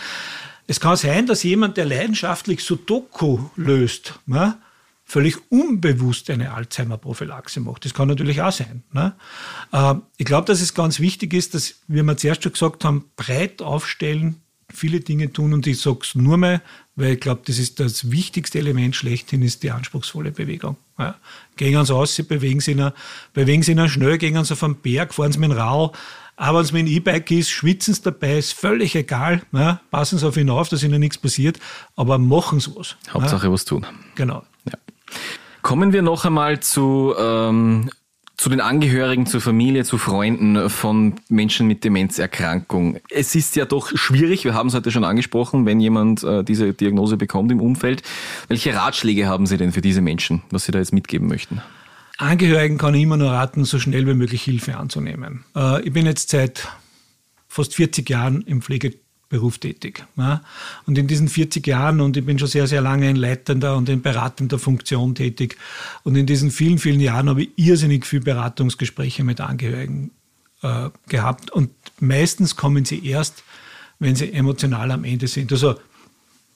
[0.68, 4.58] Es kann sein, dass jemand, der leidenschaftlich Sudoku löst, ne,
[5.06, 7.86] völlig unbewusst eine Alzheimer-Prophylaxe macht.
[7.86, 8.84] Das kann natürlich auch sein.
[8.92, 9.14] Ne?
[9.72, 13.06] Äh, ich glaube, dass es ganz wichtig ist, dass, wie wir zuerst schon gesagt haben,
[13.16, 14.42] breit aufstellen,
[14.74, 16.62] viele Dinge tun und ich sage es nur mal,
[16.96, 20.76] weil ich glaube, das ist das wichtigste Element schlechthin, ist die anspruchsvolle Bewegung.
[20.98, 21.16] Ja.
[21.56, 22.94] Gehen Sie aus, bewegen Sie noch,
[23.34, 25.94] bewegen Sie noch schnell, gehen Sie auf den Berg, fahren Sie mit dem Rau,
[26.36, 29.42] aber wenn es mit dem E-Bike ist, schwitzen Sie dabei, ist völlig egal.
[29.52, 29.82] Ja.
[29.92, 31.60] Passen Sie auf ihn auf, dass Ihnen nichts passiert,
[31.96, 32.96] aber machen Sie was.
[33.12, 33.54] Hauptsache ja.
[33.54, 33.86] was tun.
[34.16, 34.44] Genau.
[34.66, 34.78] Ja.
[35.62, 37.90] Kommen wir noch einmal zu ähm,
[38.38, 42.98] zu den Angehörigen, zur Familie, zu Freunden von Menschen mit Demenzerkrankung.
[43.10, 46.74] Es ist ja doch schwierig, wir haben es heute schon angesprochen, wenn jemand äh, diese
[46.74, 48.04] Diagnose bekommt im Umfeld.
[48.48, 51.62] Welche Ratschläge haben Sie denn für diese Menschen, was Sie da jetzt mitgeben möchten?
[52.18, 55.44] Angehörigen kann ich immer nur raten, so schnell wie möglich Hilfe anzunehmen.
[55.56, 56.68] Äh, ich bin jetzt seit
[57.48, 58.94] fast 40 Jahren im Pflege
[59.28, 60.06] Beruf tätig.
[60.86, 63.90] Und in diesen 40 Jahren, und ich bin schon sehr, sehr lange in leitender und
[63.90, 65.58] in beratender Funktion tätig,
[66.04, 70.12] und in diesen vielen, vielen Jahren habe ich irrsinnig viele Beratungsgespräche mit Angehörigen
[70.62, 71.52] äh, gehabt.
[71.52, 73.44] Und meistens kommen sie erst,
[74.00, 75.76] wenn sie emotional am Ende sind, also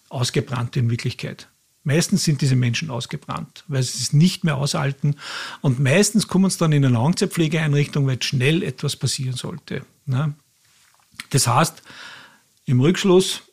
[0.07, 1.48] ausgebrannt in Wirklichkeit.
[1.83, 5.15] Meistens sind diese Menschen ausgebrannt, weil sie es nicht mehr aushalten.
[5.61, 9.85] Und meistens kommen sie dann in eine Langzeitpflegeeinrichtung, weil schnell etwas passieren sollte.
[10.05, 10.33] Ne.
[11.29, 11.81] Das heißt,
[12.65, 13.43] im Rückschluss,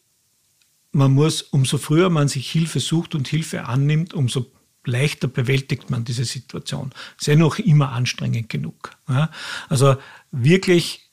[0.93, 4.51] man muss, umso früher man sich Hilfe sucht und Hilfe annimmt, umso
[4.85, 6.93] leichter bewältigt man diese Situation.
[7.19, 8.93] Ist ja noch immer anstrengend genug.
[9.09, 9.31] Ja?
[9.69, 9.97] Also
[10.31, 11.11] wirklich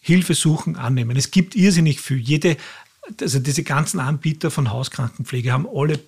[0.00, 1.16] Hilfe suchen, annehmen.
[1.16, 2.18] Es gibt irrsinnig viel.
[2.18, 2.56] Jede,
[3.20, 6.00] also diese ganzen Anbieter von Hauskrankenpflege haben alle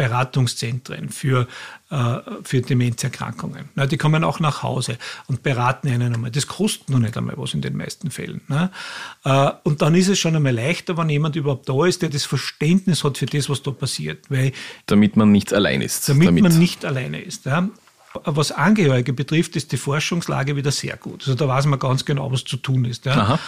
[0.00, 1.46] Beratungszentren für,
[1.90, 3.68] äh, für Demenzerkrankungen.
[3.74, 6.30] Na, die kommen auch nach Hause und beraten einen einmal.
[6.30, 8.40] Das kostet noch nicht einmal was in den meisten Fällen.
[8.48, 8.70] Ne?
[9.24, 12.24] Äh, und dann ist es schon einmal leichter, wenn jemand überhaupt da ist, der das
[12.24, 14.30] Verständnis hat für das, was da passiert.
[14.30, 14.52] Weil,
[14.86, 16.08] damit man nicht allein ist.
[16.08, 16.44] Damit, damit.
[16.44, 17.44] man nicht alleine ist.
[17.44, 17.68] Ja?
[18.24, 21.24] Was Angehörige betrifft, ist die Forschungslage wieder sehr gut.
[21.24, 23.04] Also da weiß man ganz genau, was zu tun ist.
[23.04, 23.38] Ja?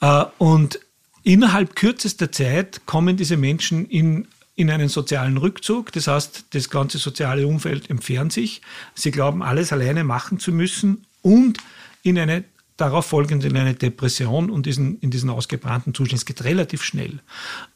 [0.00, 0.80] Äh, und
[1.22, 4.26] innerhalb kürzester Zeit kommen diese Menschen in
[4.58, 5.92] in einen sozialen Rückzug.
[5.92, 8.60] Das heißt, das ganze soziale Umfeld entfernt sich.
[8.92, 11.58] Sie glauben, alles alleine machen zu müssen und
[12.02, 12.42] in eine
[12.76, 16.18] darauf folgend in eine Depression und diesen, in diesen ausgebrannten Zustand.
[16.18, 17.20] Es geht relativ schnell.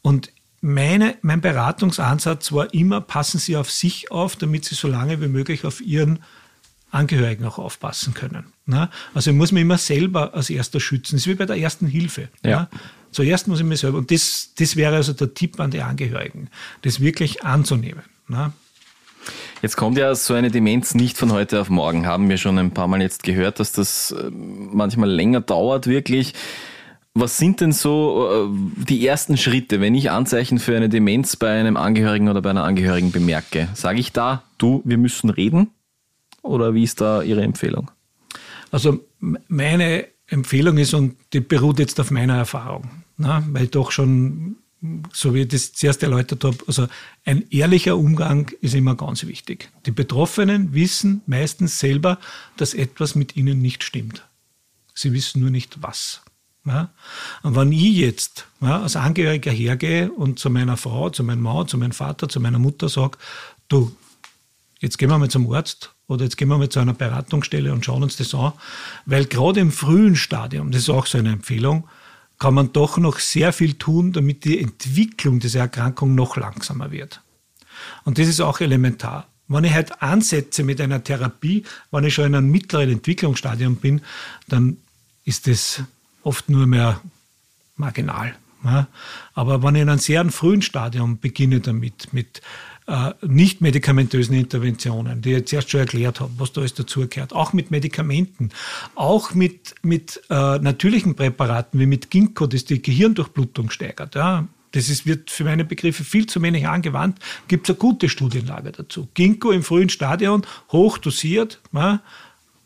[0.01, 5.21] Und meine, mein Beratungsansatz war immer, passen Sie auf sich auf, damit Sie so lange
[5.21, 6.19] wie möglich auf Ihren
[6.91, 8.47] Angehörigen auch aufpassen können.
[9.15, 11.17] Also ich muss mich immer selber als erster schützen.
[11.17, 12.29] Das ist wie bei der ersten Hilfe.
[12.45, 12.69] Ja.
[13.13, 16.49] Zuerst muss ich mir selber, und das, das wäre also der Tipp an die Angehörigen,
[16.83, 18.03] das wirklich anzunehmen.
[18.29, 18.53] Ne?
[19.61, 22.07] Jetzt kommt ja so eine Demenz nicht von heute auf morgen.
[22.07, 26.35] Haben wir schon ein paar Mal jetzt gehört, dass das äh, manchmal länger dauert, wirklich.
[27.15, 31.61] Was sind denn so äh, die ersten Schritte, wenn ich Anzeichen für eine Demenz bei
[31.61, 33.69] einem Angehörigen oder bei einer Angehörigen bemerke?
[33.75, 35.71] Sage ich da, du, wir müssen reden?
[36.43, 37.91] Oder wie ist da Ihre Empfehlung?
[38.73, 43.45] Also meine Empfehlung ist, und die beruht jetzt auf meiner Erfahrung, ne?
[43.51, 44.57] weil doch schon,
[45.13, 46.87] so wie ich das zuerst erläutert habe, also
[47.25, 49.71] ein ehrlicher Umgang ist immer ganz wichtig.
[49.87, 52.19] Die Betroffenen wissen meistens selber,
[52.57, 54.25] dass etwas mit ihnen nicht stimmt.
[54.95, 56.23] Sie wissen nur nicht was.
[56.65, 56.91] Ja?
[57.43, 61.69] Und wenn ich jetzt ja, als Angehöriger hergehe und zu meiner Frau, zu meinem Mann,
[61.69, 63.19] zu meinem Vater, zu meiner Mutter sage,
[63.69, 63.95] du,
[64.81, 67.85] jetzt gehen wir mal zum Arzt oder jetzt gehen wir mal zu einer Beratungsstelle und
[67.85, 68.53] schauen uns das an,
[69.07, 71.89] weil gerade im frühen Stadium, das ist auch so eine Empfehlung,
[72.43, 77.21] kann man doch noch sehr viel tun, damit die Entwicklung dieser Erkrankung noch langsamer wird.
[78.03, 79.29] Und das ist auch elementar.
[79.47, 84.01] Wenn ich halt ansetze mit einer Therapie, wenn ich schon in einem mittleren Entwicklungsstadium bin,
[84.49, 84.79] dann
[85.25, 85.85] ist das
[86.25, 87.01] oft nur mehr
[87.77, 88.35] marginal.
[89.35, 92.43] Aber wenn ich in einem sehr frühen Stadium beginne damit, mit
[92.93, 97.33] äh, nicht medikamentösen Interventionen, die ich jetzt erst schon erklärt habe, was da alles dazugehört,
[97.33, 98.51] auch mit Medikamenten,
[98.95, 104.15] auch mit, mit äh, natürlichen Präparaten wie mit Ginkgo, das die Gehirndurchblutung steigert.
[104.15, 104.47] Ja.
[104.73, 107.19] Das ist, wird für meine Begriffe viel zu wenig angewandt.
[107.49, 109.09] Gibt es eine gute Studienlage dazu.
[109.15, 112.03] Ginkgo im frühen Stadion, hoch dosiert, ja,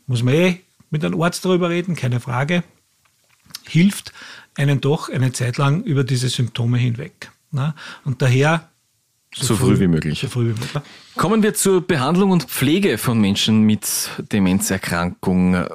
[0.08, 0.60] muss man eh
[0.90, 2.64] mit einem Arzt darüber reden, keine Frage,
[3.64, 4.12] hilft
[4.56, 7.30] einen doch eine Zeit lang über diese Symptome hinweg.
[7.52, 7.76] Ja.
[8.04, 8.68] Und daher
[9.38, 10.20] so, so früh, früh, wie möglich.
[10.20, 10.82] So früh wie möglich.
[11.14, 13.86] Kommen wir zur Behandlung und Pflege von Menschen mit
[14.32, 15.66] Demenzerkrankung.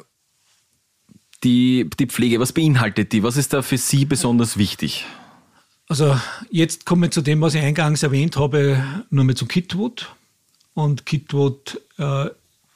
[1.43, 3.23] Die, die Pflege, was beinhaltet die?
[3.23, 5.05] Was ist da für Sie besonders wichtig?
[5.87, 10.15] Also jetzt kommen wir zu dem, was ich eingangs erwähnt habe, nur mit zu Kitwood.
[10.73, 12.29] Und Kitwood äh,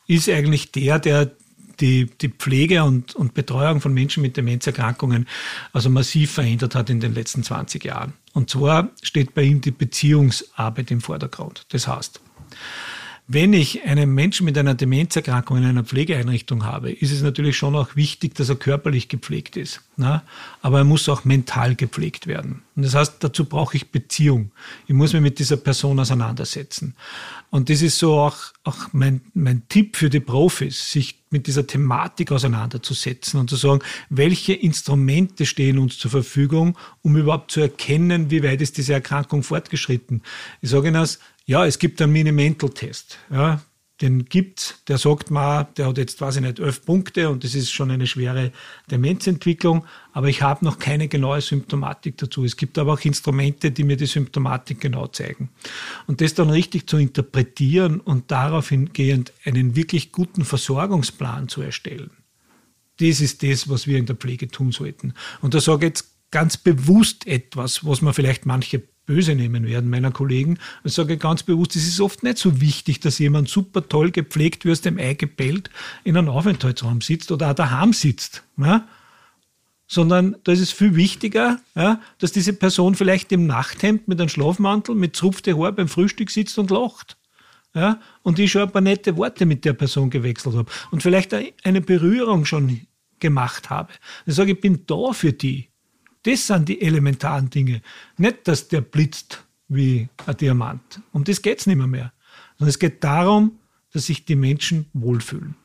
[0.07, 1.31] ist eigentlich der, der
[1.80, 5.28] die, die Pflege und, und Betreuung von Menschen mit Demenzerkrankungen
[5.73, 8.13] also massiv verändert hat in den letzten 20 Jahren.
[8.34, 11.65] Und zwar steht bei ihm die Beziehungsarbeit im Vordergrund.
[11.69, 12.19] Das heißt,
[13.28, 17.76] Wenn ich einen Menschen mit einer Demenzerkrankung in einer Pflegeeinrichtung habe, ist es natürlich schon
[17.76, 19.82] auch wichtig, dass er körperlich gepflegt ist.
[19.97, 20.21] Ne?
[20.61, 22.61] Aber er muss auch mental gepflegt werden.
[22.76, 24.51] Und das heißt, dazu brauche ich Beziehung.
[24.86, 26.93] Ich muss mich mit dieser Person auseinandersetzen.
[27.49, 31.65] Und das ist so auch, auch mein, mein Tipp für die Profis, sich mit dieser
[31.65, 38.30] Thematik auseinanderzusetzen und zu sagen, welche Instrumente stehen uns zur Verfügung, um überhaupt zu erkennen,
[38.30, 40.21] wie weit ist diese Erkrankung fortgeschritten.
[40.61, 43.17] Ich sage Ihnen das, ja, es gibt einen Mini-Mental-Test.
[43.31, 43.61] Ja,
[44.01, 47.55] den gibt's, der sagt mal, der hat jetzt, weiß ich nicht, elf Punkte und das
[47.55, 48.51] ist schon eine schwere
[48.91, 52.43] Demenzentwicklung, aber ich habe noch keine genaue Symptomatik dazu.
[52.43, 55.49] Es gibt aber auch Instrumente, die mir die Symptomatik genau zeigen.
[56.07, 62.11] Und das dann richtig zu interpretieren und darauf hingehend einen wirklich guten Versorgungsplan zu erstellen.
[62.99, 65.13] Das ist das, was wir in der Pflege tun sollten.
[65.41, 69.89] Und da sage ich jetzt ganz bewusst etwas, was man vielleicht manche böse nehmen werden,
[69.89, 70.57] meiner Kollegen.
[70.83, 74.65] Ich sage ganz bewusst, es ist oft nicht so wichtig, dass jemand super toll gepflegt,
[74.65, 75.69] wie aus dem Ei gebellt,
[76.03, 78.43] in einem Aufenthaltsraum sitzt oder auch daheim sitzt.
[78.57, 78.87] Ja?
[79.87, 84.29] Sondern da ist es viel wichtiger, ja, dass diese Person vielleicht im Nachthemd mit einem
[84.29, 87.17] Schlafmantel, mit zrupfte Haar beim Frühstück sitzt und lacht.
[87.75, 91.35] Ja, und ich schon ein paar nette Worte mit der Person gewechselt habe und vielleicht
[91.63, 92.87] eine Berührung schon
[93.19, 93.91] gemacht habe.
[94.25, 95.69] Ich sage, ich bin da für die.
[96.26, 97.82] Das sind die elementaren Dinge.
[98.17, 101.01] Nicht, dass der blitzt wie ein Diamant.
[101.11, 102.13] Um das geht es nicht mehr, mehr.
[102.57, 103.59] Sondern es geht darum,
[103.93, 105.55] dass sich die Menschen wohlfühlen.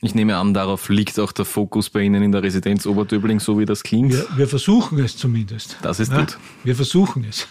[0.00, 3.58] Ich nehme an, darauf liegt auch der Fokus bei Ihnen in der Residenz Oberdöbling, so
[3.58, 4.12] wie das klingt.
[4.12, 5.76] Wir, wir versuchen es zumindest.
[5.82, 6.38] Das ist ja, gut.
[6.62, 7.48] Wir versuchen es.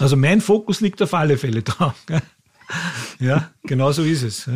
[0.00, 1.94] Also mein Fokus liegt auf alle Fälle drauf.
[3.20, 4.48] Ja, genau so ist es.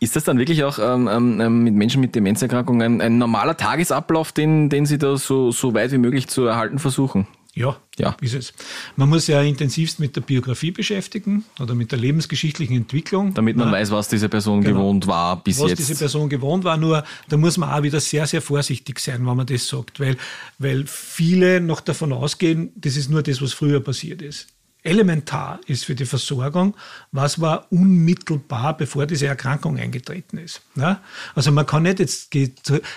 [0.00, 3.56] Ist das dann wirklich auch ähm, ähm, ähm, mit Menschen mit Demenzerkrankungen ein, ein normaler
[3.56, 7.26] Tagesablauf, den, den Sie da so, so weit wie möglich zu erhalten versuchen?
[7.56, 8.52] Ja, ja, ist es.
[8.96, 13.32] Man muss ja intensivst mit der Biografie beschäftigen oder mit der lebensgeschichtlichen Entwicklung.
[13.32, 13.72] Damit man ja.
[13.72, 14.76] weiß, was diese Person genau.
[14.76, 15.80] gewohnt war bis was jetzt.
[15.80, 19.26] Was diese Person gewohnt war, nur da muss man auch wieder sehr, sehr vorsichtig sein,
[19.26, 20.18] wenn man das sagt, weil,
[20.58, 24.48] weil viele noch davon ausgehen, das ist nur das, was früher passiert ist
[24.86, 26.74] elementar ist für die Versorgung,
[27.12, 30.62] was war unmittelbar, bevor diese Erkrankung eingetreten ist.
[30.76, 31.00] Ja?
[31.34, 32.34] Also man kann nicht jetzt,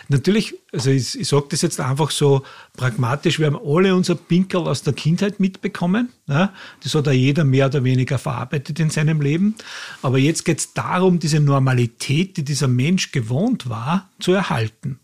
[0.08, 2.44] natürlich, also ich, ich sage das jetzt einfach so
[2.78, 6.10] pragmatisch, wir haben alle unser Pinkel aus der Kindheit mitbekommen.
[6.28, 6.54] Ja?
[6.84, 9.56] Das hat ja jeder mehr oder weniger verarbeitet in seinem Leben.
[10.02, 15.00] Aber jetzt geht es darum, diese Normalität, die dieser Mensch gewohnt war, zu erhalten.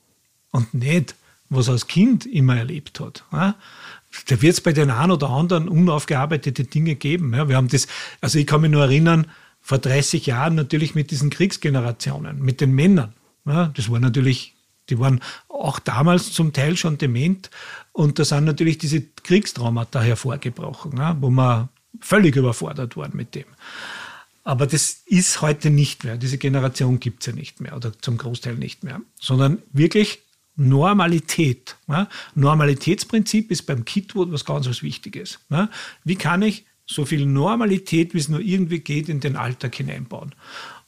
[0.51, 1.15] Und nicht,
[1.49, 3.23] was er als Kind immer erlebt hat.
[3.31, 3.55] Ja?
[4.27, 7.33] Da wird es bei den einen oder anderen unaufgearbeitete Dinge geben.
[7.33, 7.87] Ja, wir haben das,
[8.21, 9.27] also ich kann mich nur erinnern,
[9.61, 13.13] vor 30 Jahren natürlich mit diesen Kriegsgenerationen, mit den Männern.
[13.45, 14.53] Ja, das war natürlich,
[14.89, 17.49] die waren auch damals zum Teil schon dement
[17.91, 23.45] und da sind natürlich diese Kriegstraumata hervorgebrochen, ja, wo man völlig überfordert waren mit dem.
[24.43, 26.17] Aber das ist heute nicht mehr.
[26.17, 30.21] Diese Generation gibt es ja nicht mehr oder zum Großteil nicht mehr, sondern wirklich
[30.55, 31.77] Normalität.
[31.87, 32.07] Ja?
[32.33, 35.39] Normalitätsprinzip ist beim Kitwood was ganz was Wichtiges.
[35.49, 35.69] Ja?
[36.03, 40.33] Wie kann ich so viel Normalität, wie es nur irgendwie geht, in den Alltag hineinbauen?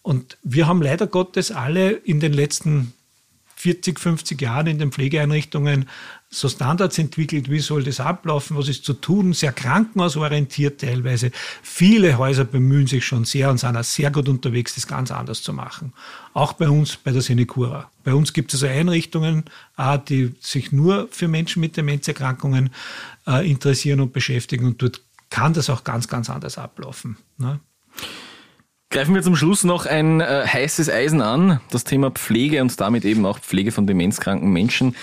[0.02, 2.94] Und wir haben leider Gottes alle in den letzten
[3.56, 5.90] 40, 50 Jahren in den Pflegeeinrichtungen
[6.30, 11.32] so Standards entwickelt, wie soll das ablaufen, was ist zu tun, sehr krankenhausorientiert teilweise.
[11.64, 15.42] Viele Häuser bemühen sich schon sehr und sind auch sehr gut unterwegs, das ganz anders
[15.42, 15.94] zu machen.
[16.34, 17.90] Auch bei uns, bei der Senecura.
[18.04, 19.46] Bei uns gibt es also Einrichtungen,
[20.10, 22.72] die sich nur für Menschen mit Demenzerkrankungen
[23.26, 27.18] äh, interessieren und beschäftigen und dort kann das auch ganz, ganz anders ablaufen.
[27.38, 27.60] Ne?
[28.90, 33.06] Greifen wir zum Schluss noch ein äh, heißes Eisen an, das Thema Pflege und damit
[33.06, 34.96] eben auch Pflege von demenzkranken Menschen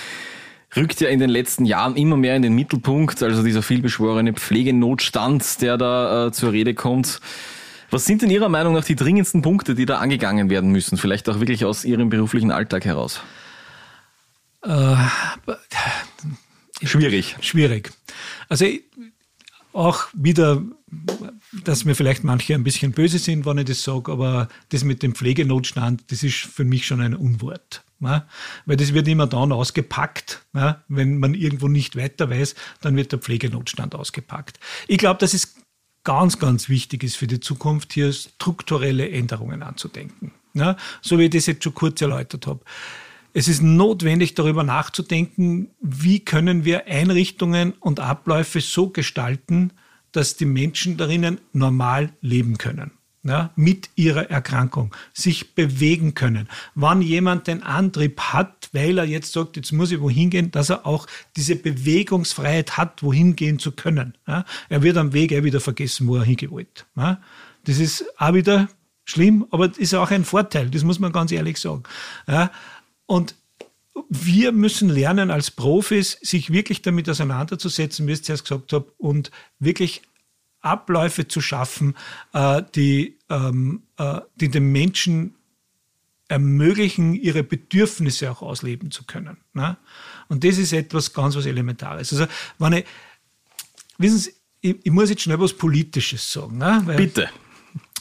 [0.76, 5.60] rückt ja in den letzten Jahren immer mehr in den Mittelpunkt, also dieser vielbeschworene Pflegenotstand,
[5.62, 7.20] der da äh, zur Rede kommt.
[7.90, 10.98] Was sind denn Ihrer Meinung nach die dringendsten Punkte, die da angegangen werden müssen?
[10.98, 13.20] Vielleicht auch wirklich aus Ihrem beruflichen Alltag heraus?
[14.62, 14.96] Äh,
[16.82, 17.36] schwierig.
[17.40, 17.92] Schwierig.
[18.48, 18.66] Also
[19.72, 20.62] auch wieder,
[21.64, 25.02] dass mir vielleicht manche ein bisschen böse sind, wenn ich das sage, aber das mit
[25.02, 27.84] dem Pflegenotstand, das ist für mich schon ein Unwort.
[28.00, 28.26] Ja,
[28.66, 33.12] weil das wird immer dann ausgepackt, ja, wenn man irgendwo nicht weiter weiß, dann wird
[33.12, 34.58] der Pflegenotstand ausgepackt.
[34.88, 35.54] Ich glaube, dass es
[36.02, 40.32] ganz, ganz wichtig ist für die Zukunft, hier strukturelle Änderungen anzudenken.
[40.52, 42.60] Ja, so wie ich das jetzt schon kurz erläutert habe.
[43.32, 49.72] Es ist notwendig, darüber nachzudenken, wie können wir Einrichtungen und Abläufe so gestalten,
[50.12, 52.92] dass die Menschen darinnen normal leben können
[53.24, 56.48] ja, mit ihrer Erkrankung sich bewegen können.
[56.74, 60.70] Wann jemand den Antrieb hat, weil er jetzt sagt, jetzt muss ich wohin gehen, dass
[60.70, 61.06] er auch
[61.36, 64.16] diese Bewegungsfreiheit hat, wohin gehen zu können.
[64.28, 64.44] Ja.
[64.68, 66.86] Er wird am Weg eh wieder vergessen, wo er hingewollt.
[66.96, 67.20] Ja.
[67.64, 68.68] Das ist auch wieder
[69.04, 71.82] schlimm, aber das ist auch ein Vorteil, das muss man ganz ehrlich sagen.
[72.26, 72.50] Ja,
[73.06, 73.34] und
[74.08, 78.92] wir müssen lernen als Profis, sich wirklich damit auseinanderzusetzen, wie ich es zuerst gesagt habe,
[78.98, 80.02] und wirklich
[80.64, 81.96] Abläufe zu schaffen,
[82.32, 85.34] äh, die, ähm, äh, die den Menschen
[86.28, 89.38] ermöglichen, ihre Bedürfnisse auch ausleben zu können.
[89.52, 89.76] Ne?
[90.28, 92.12] Und das ist etwas ganz was Elementares.
[92.12, 92.26] Also,
[92.58, 92.84] wenn ich,
[93.98, 96.58] wissen Sie, ich, ich muss jetzt schnell was Politisches sagen.
[96.58, 96.82] Ne?
[96.84, 97.28] Weil, Bitte.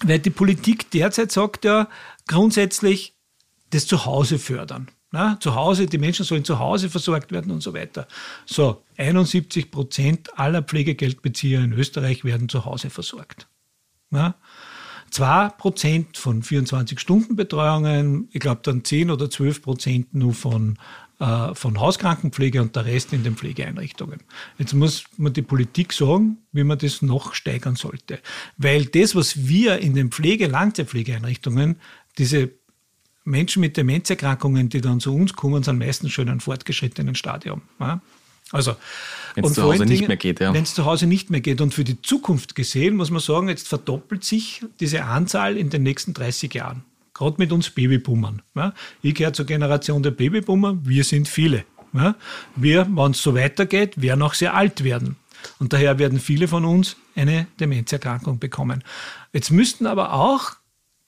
[0.04, 1.90] Weil die Politik derzeit sagt ja
[2.28, 3.14] grundsätzlich
[3.72, 4.88] das Zuhause fördern.
[5.16, 8.08] Na, zu Hause, die Menschen sollen zu Hause versorgt werden und so weiter.
[8.48, 13.48] So, 71 Prozent aller Pflegegeldbezieher in Österreich werden zu Hause versorgt.
[14.10, 14.34] Na,
[15.12, 20.80] 2 Prozent von 24-Stunden-Betreuungen, ich glaube dann 10 oder 12 Prozent nur von,
[21.20, 24.22] äh, von Hauskrankenpflege und der Rest in den Pflegeeinrichtungen.
[24.58, 28.20] Jetzt muss man die Politik sagen, wie man das noch steigern sollte.
[28.58, 31.76] Weil das, was wir in den Pflege-Langzeitpflegeeinrichtungen,
[32.18, 32.50] diese
[33.26, 37.62] Menschen mit Demenzerkrankungen, die dann zu uns kommen, sind meistens schon in einem fortgeschrittenen Stadium.
[37.80, 38.02] Ja?
[38.52, 38.76] Also,
[39.36, 40.54] wenn es zu Hause nicht mehr geht, ja.
[40.54, 41.60] Wenn es zu Hause nicht mehr geht.
[41.62, 45.84] Und für die Zukunft gesehen, muss man sagen, jetzt verdoppelt sich diese Anzahl in den
[45.84, 46.84] nächsten 30 Jahren.
[47.14, 48.42] Gerade mit uns Babyboomern.
[48.56, 48.74] Ja?
[49.02, 51.66] Ich gehöre zur Generation der Babyboomer, wir sind viele.
[51.94, 52.16] Ja?
[52.56, 55.16] Wir, wenn es so weitergeht, werden auch sehr alt werden.
[55.60, 58.84] Und daher werden viele von uns eine Demenzerkrankung bekommen.
[59.34, 60.54] Jetzt müssten aber auch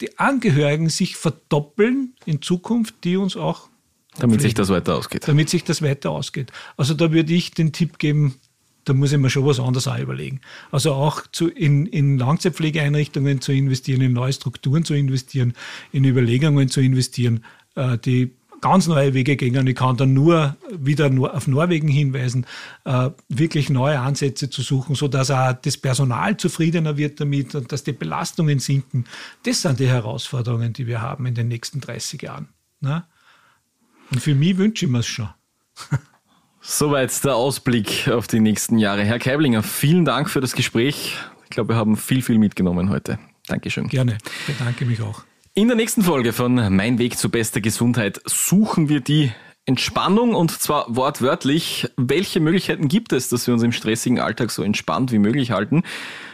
[0.01, 3.69] die Angehörigen sich verdoppeln in Zukunft, die uns auch.
[4.17, 4.41] Damit pflegen.
[4.41, 5.27] sich das weiter ausgeht.
[5.27, 6.51] Damit sich das weiter ausgeht.
[6.77, 8.35] Also da würde ich den Tipp geben,
[8.85, 10.41] da muss ich mir schon was anderes auch überlegen.
[10.71, 15.53] Also auch zu, in, in Langzeitpflegeeinrichtungen zu investieren, in neue Strukturen zu investieren,
[15.91, 17.43] in Überlegungen zu investieren,
[17.75, 18.31] äh, die
[18.61, 19.57] ganz neue Wege gehen.
[19.57, 22.45] Und ich kann dann nur wieder auf Norwegen hinweisen,
[22.85, 27.83] äh, wirklich neue Ansätze zu suchen, sodass auch das Personal zufriedener wird damit und dass
[27.83, 29.05] die Belastungen sinken.
[29.43, 32.49] Das sind die Herausforderungen, die wir haben in den nächsten 30 Jahren.
[32.81, 33.03] Ne?
[34.11, 35.29] Und für mich wünsche ich mir es schon.
[36.61, 39.03] Soweit der Ausblick auf die nächsten Jahre.
[39.03, 41.15] Herr Keiblinger, vielen Dank für das Gespräch.
[41.43, 43.19] Ich glaube, wir haben viel, viel mitgenommen heute.
[43.47, 43.87] Dankeschön.
[43.87, 45.23] Gerne, bedanke mich auch.
[45.57, 49.31] In der nächsten Folge von Mein Weg zu bester Gesundheit suchen wir die
[49.65, 51.87] Entspannung und zwar wortwörtlich.
[51.95, 55.83] Welche Möglichkeiten gibt es, dass wir uns im stressigen Alltag so entspannt wie möglich halten?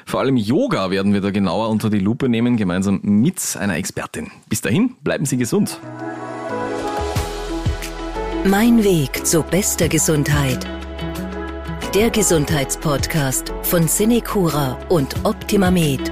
[0.08, 4.32] Vor allem Yoga werden wir da genauer unter die Lupe nehmen, gemeinsam mit einer Expertin.
[4.50, 5.80] Bis dahin, bleiben Sie gesund.
[8.44, 10.66] Mein Weg zu bester Gesundheit.
[11.94, 16.12] Der Gesundheitspodcast von Cinecura und Optimamed.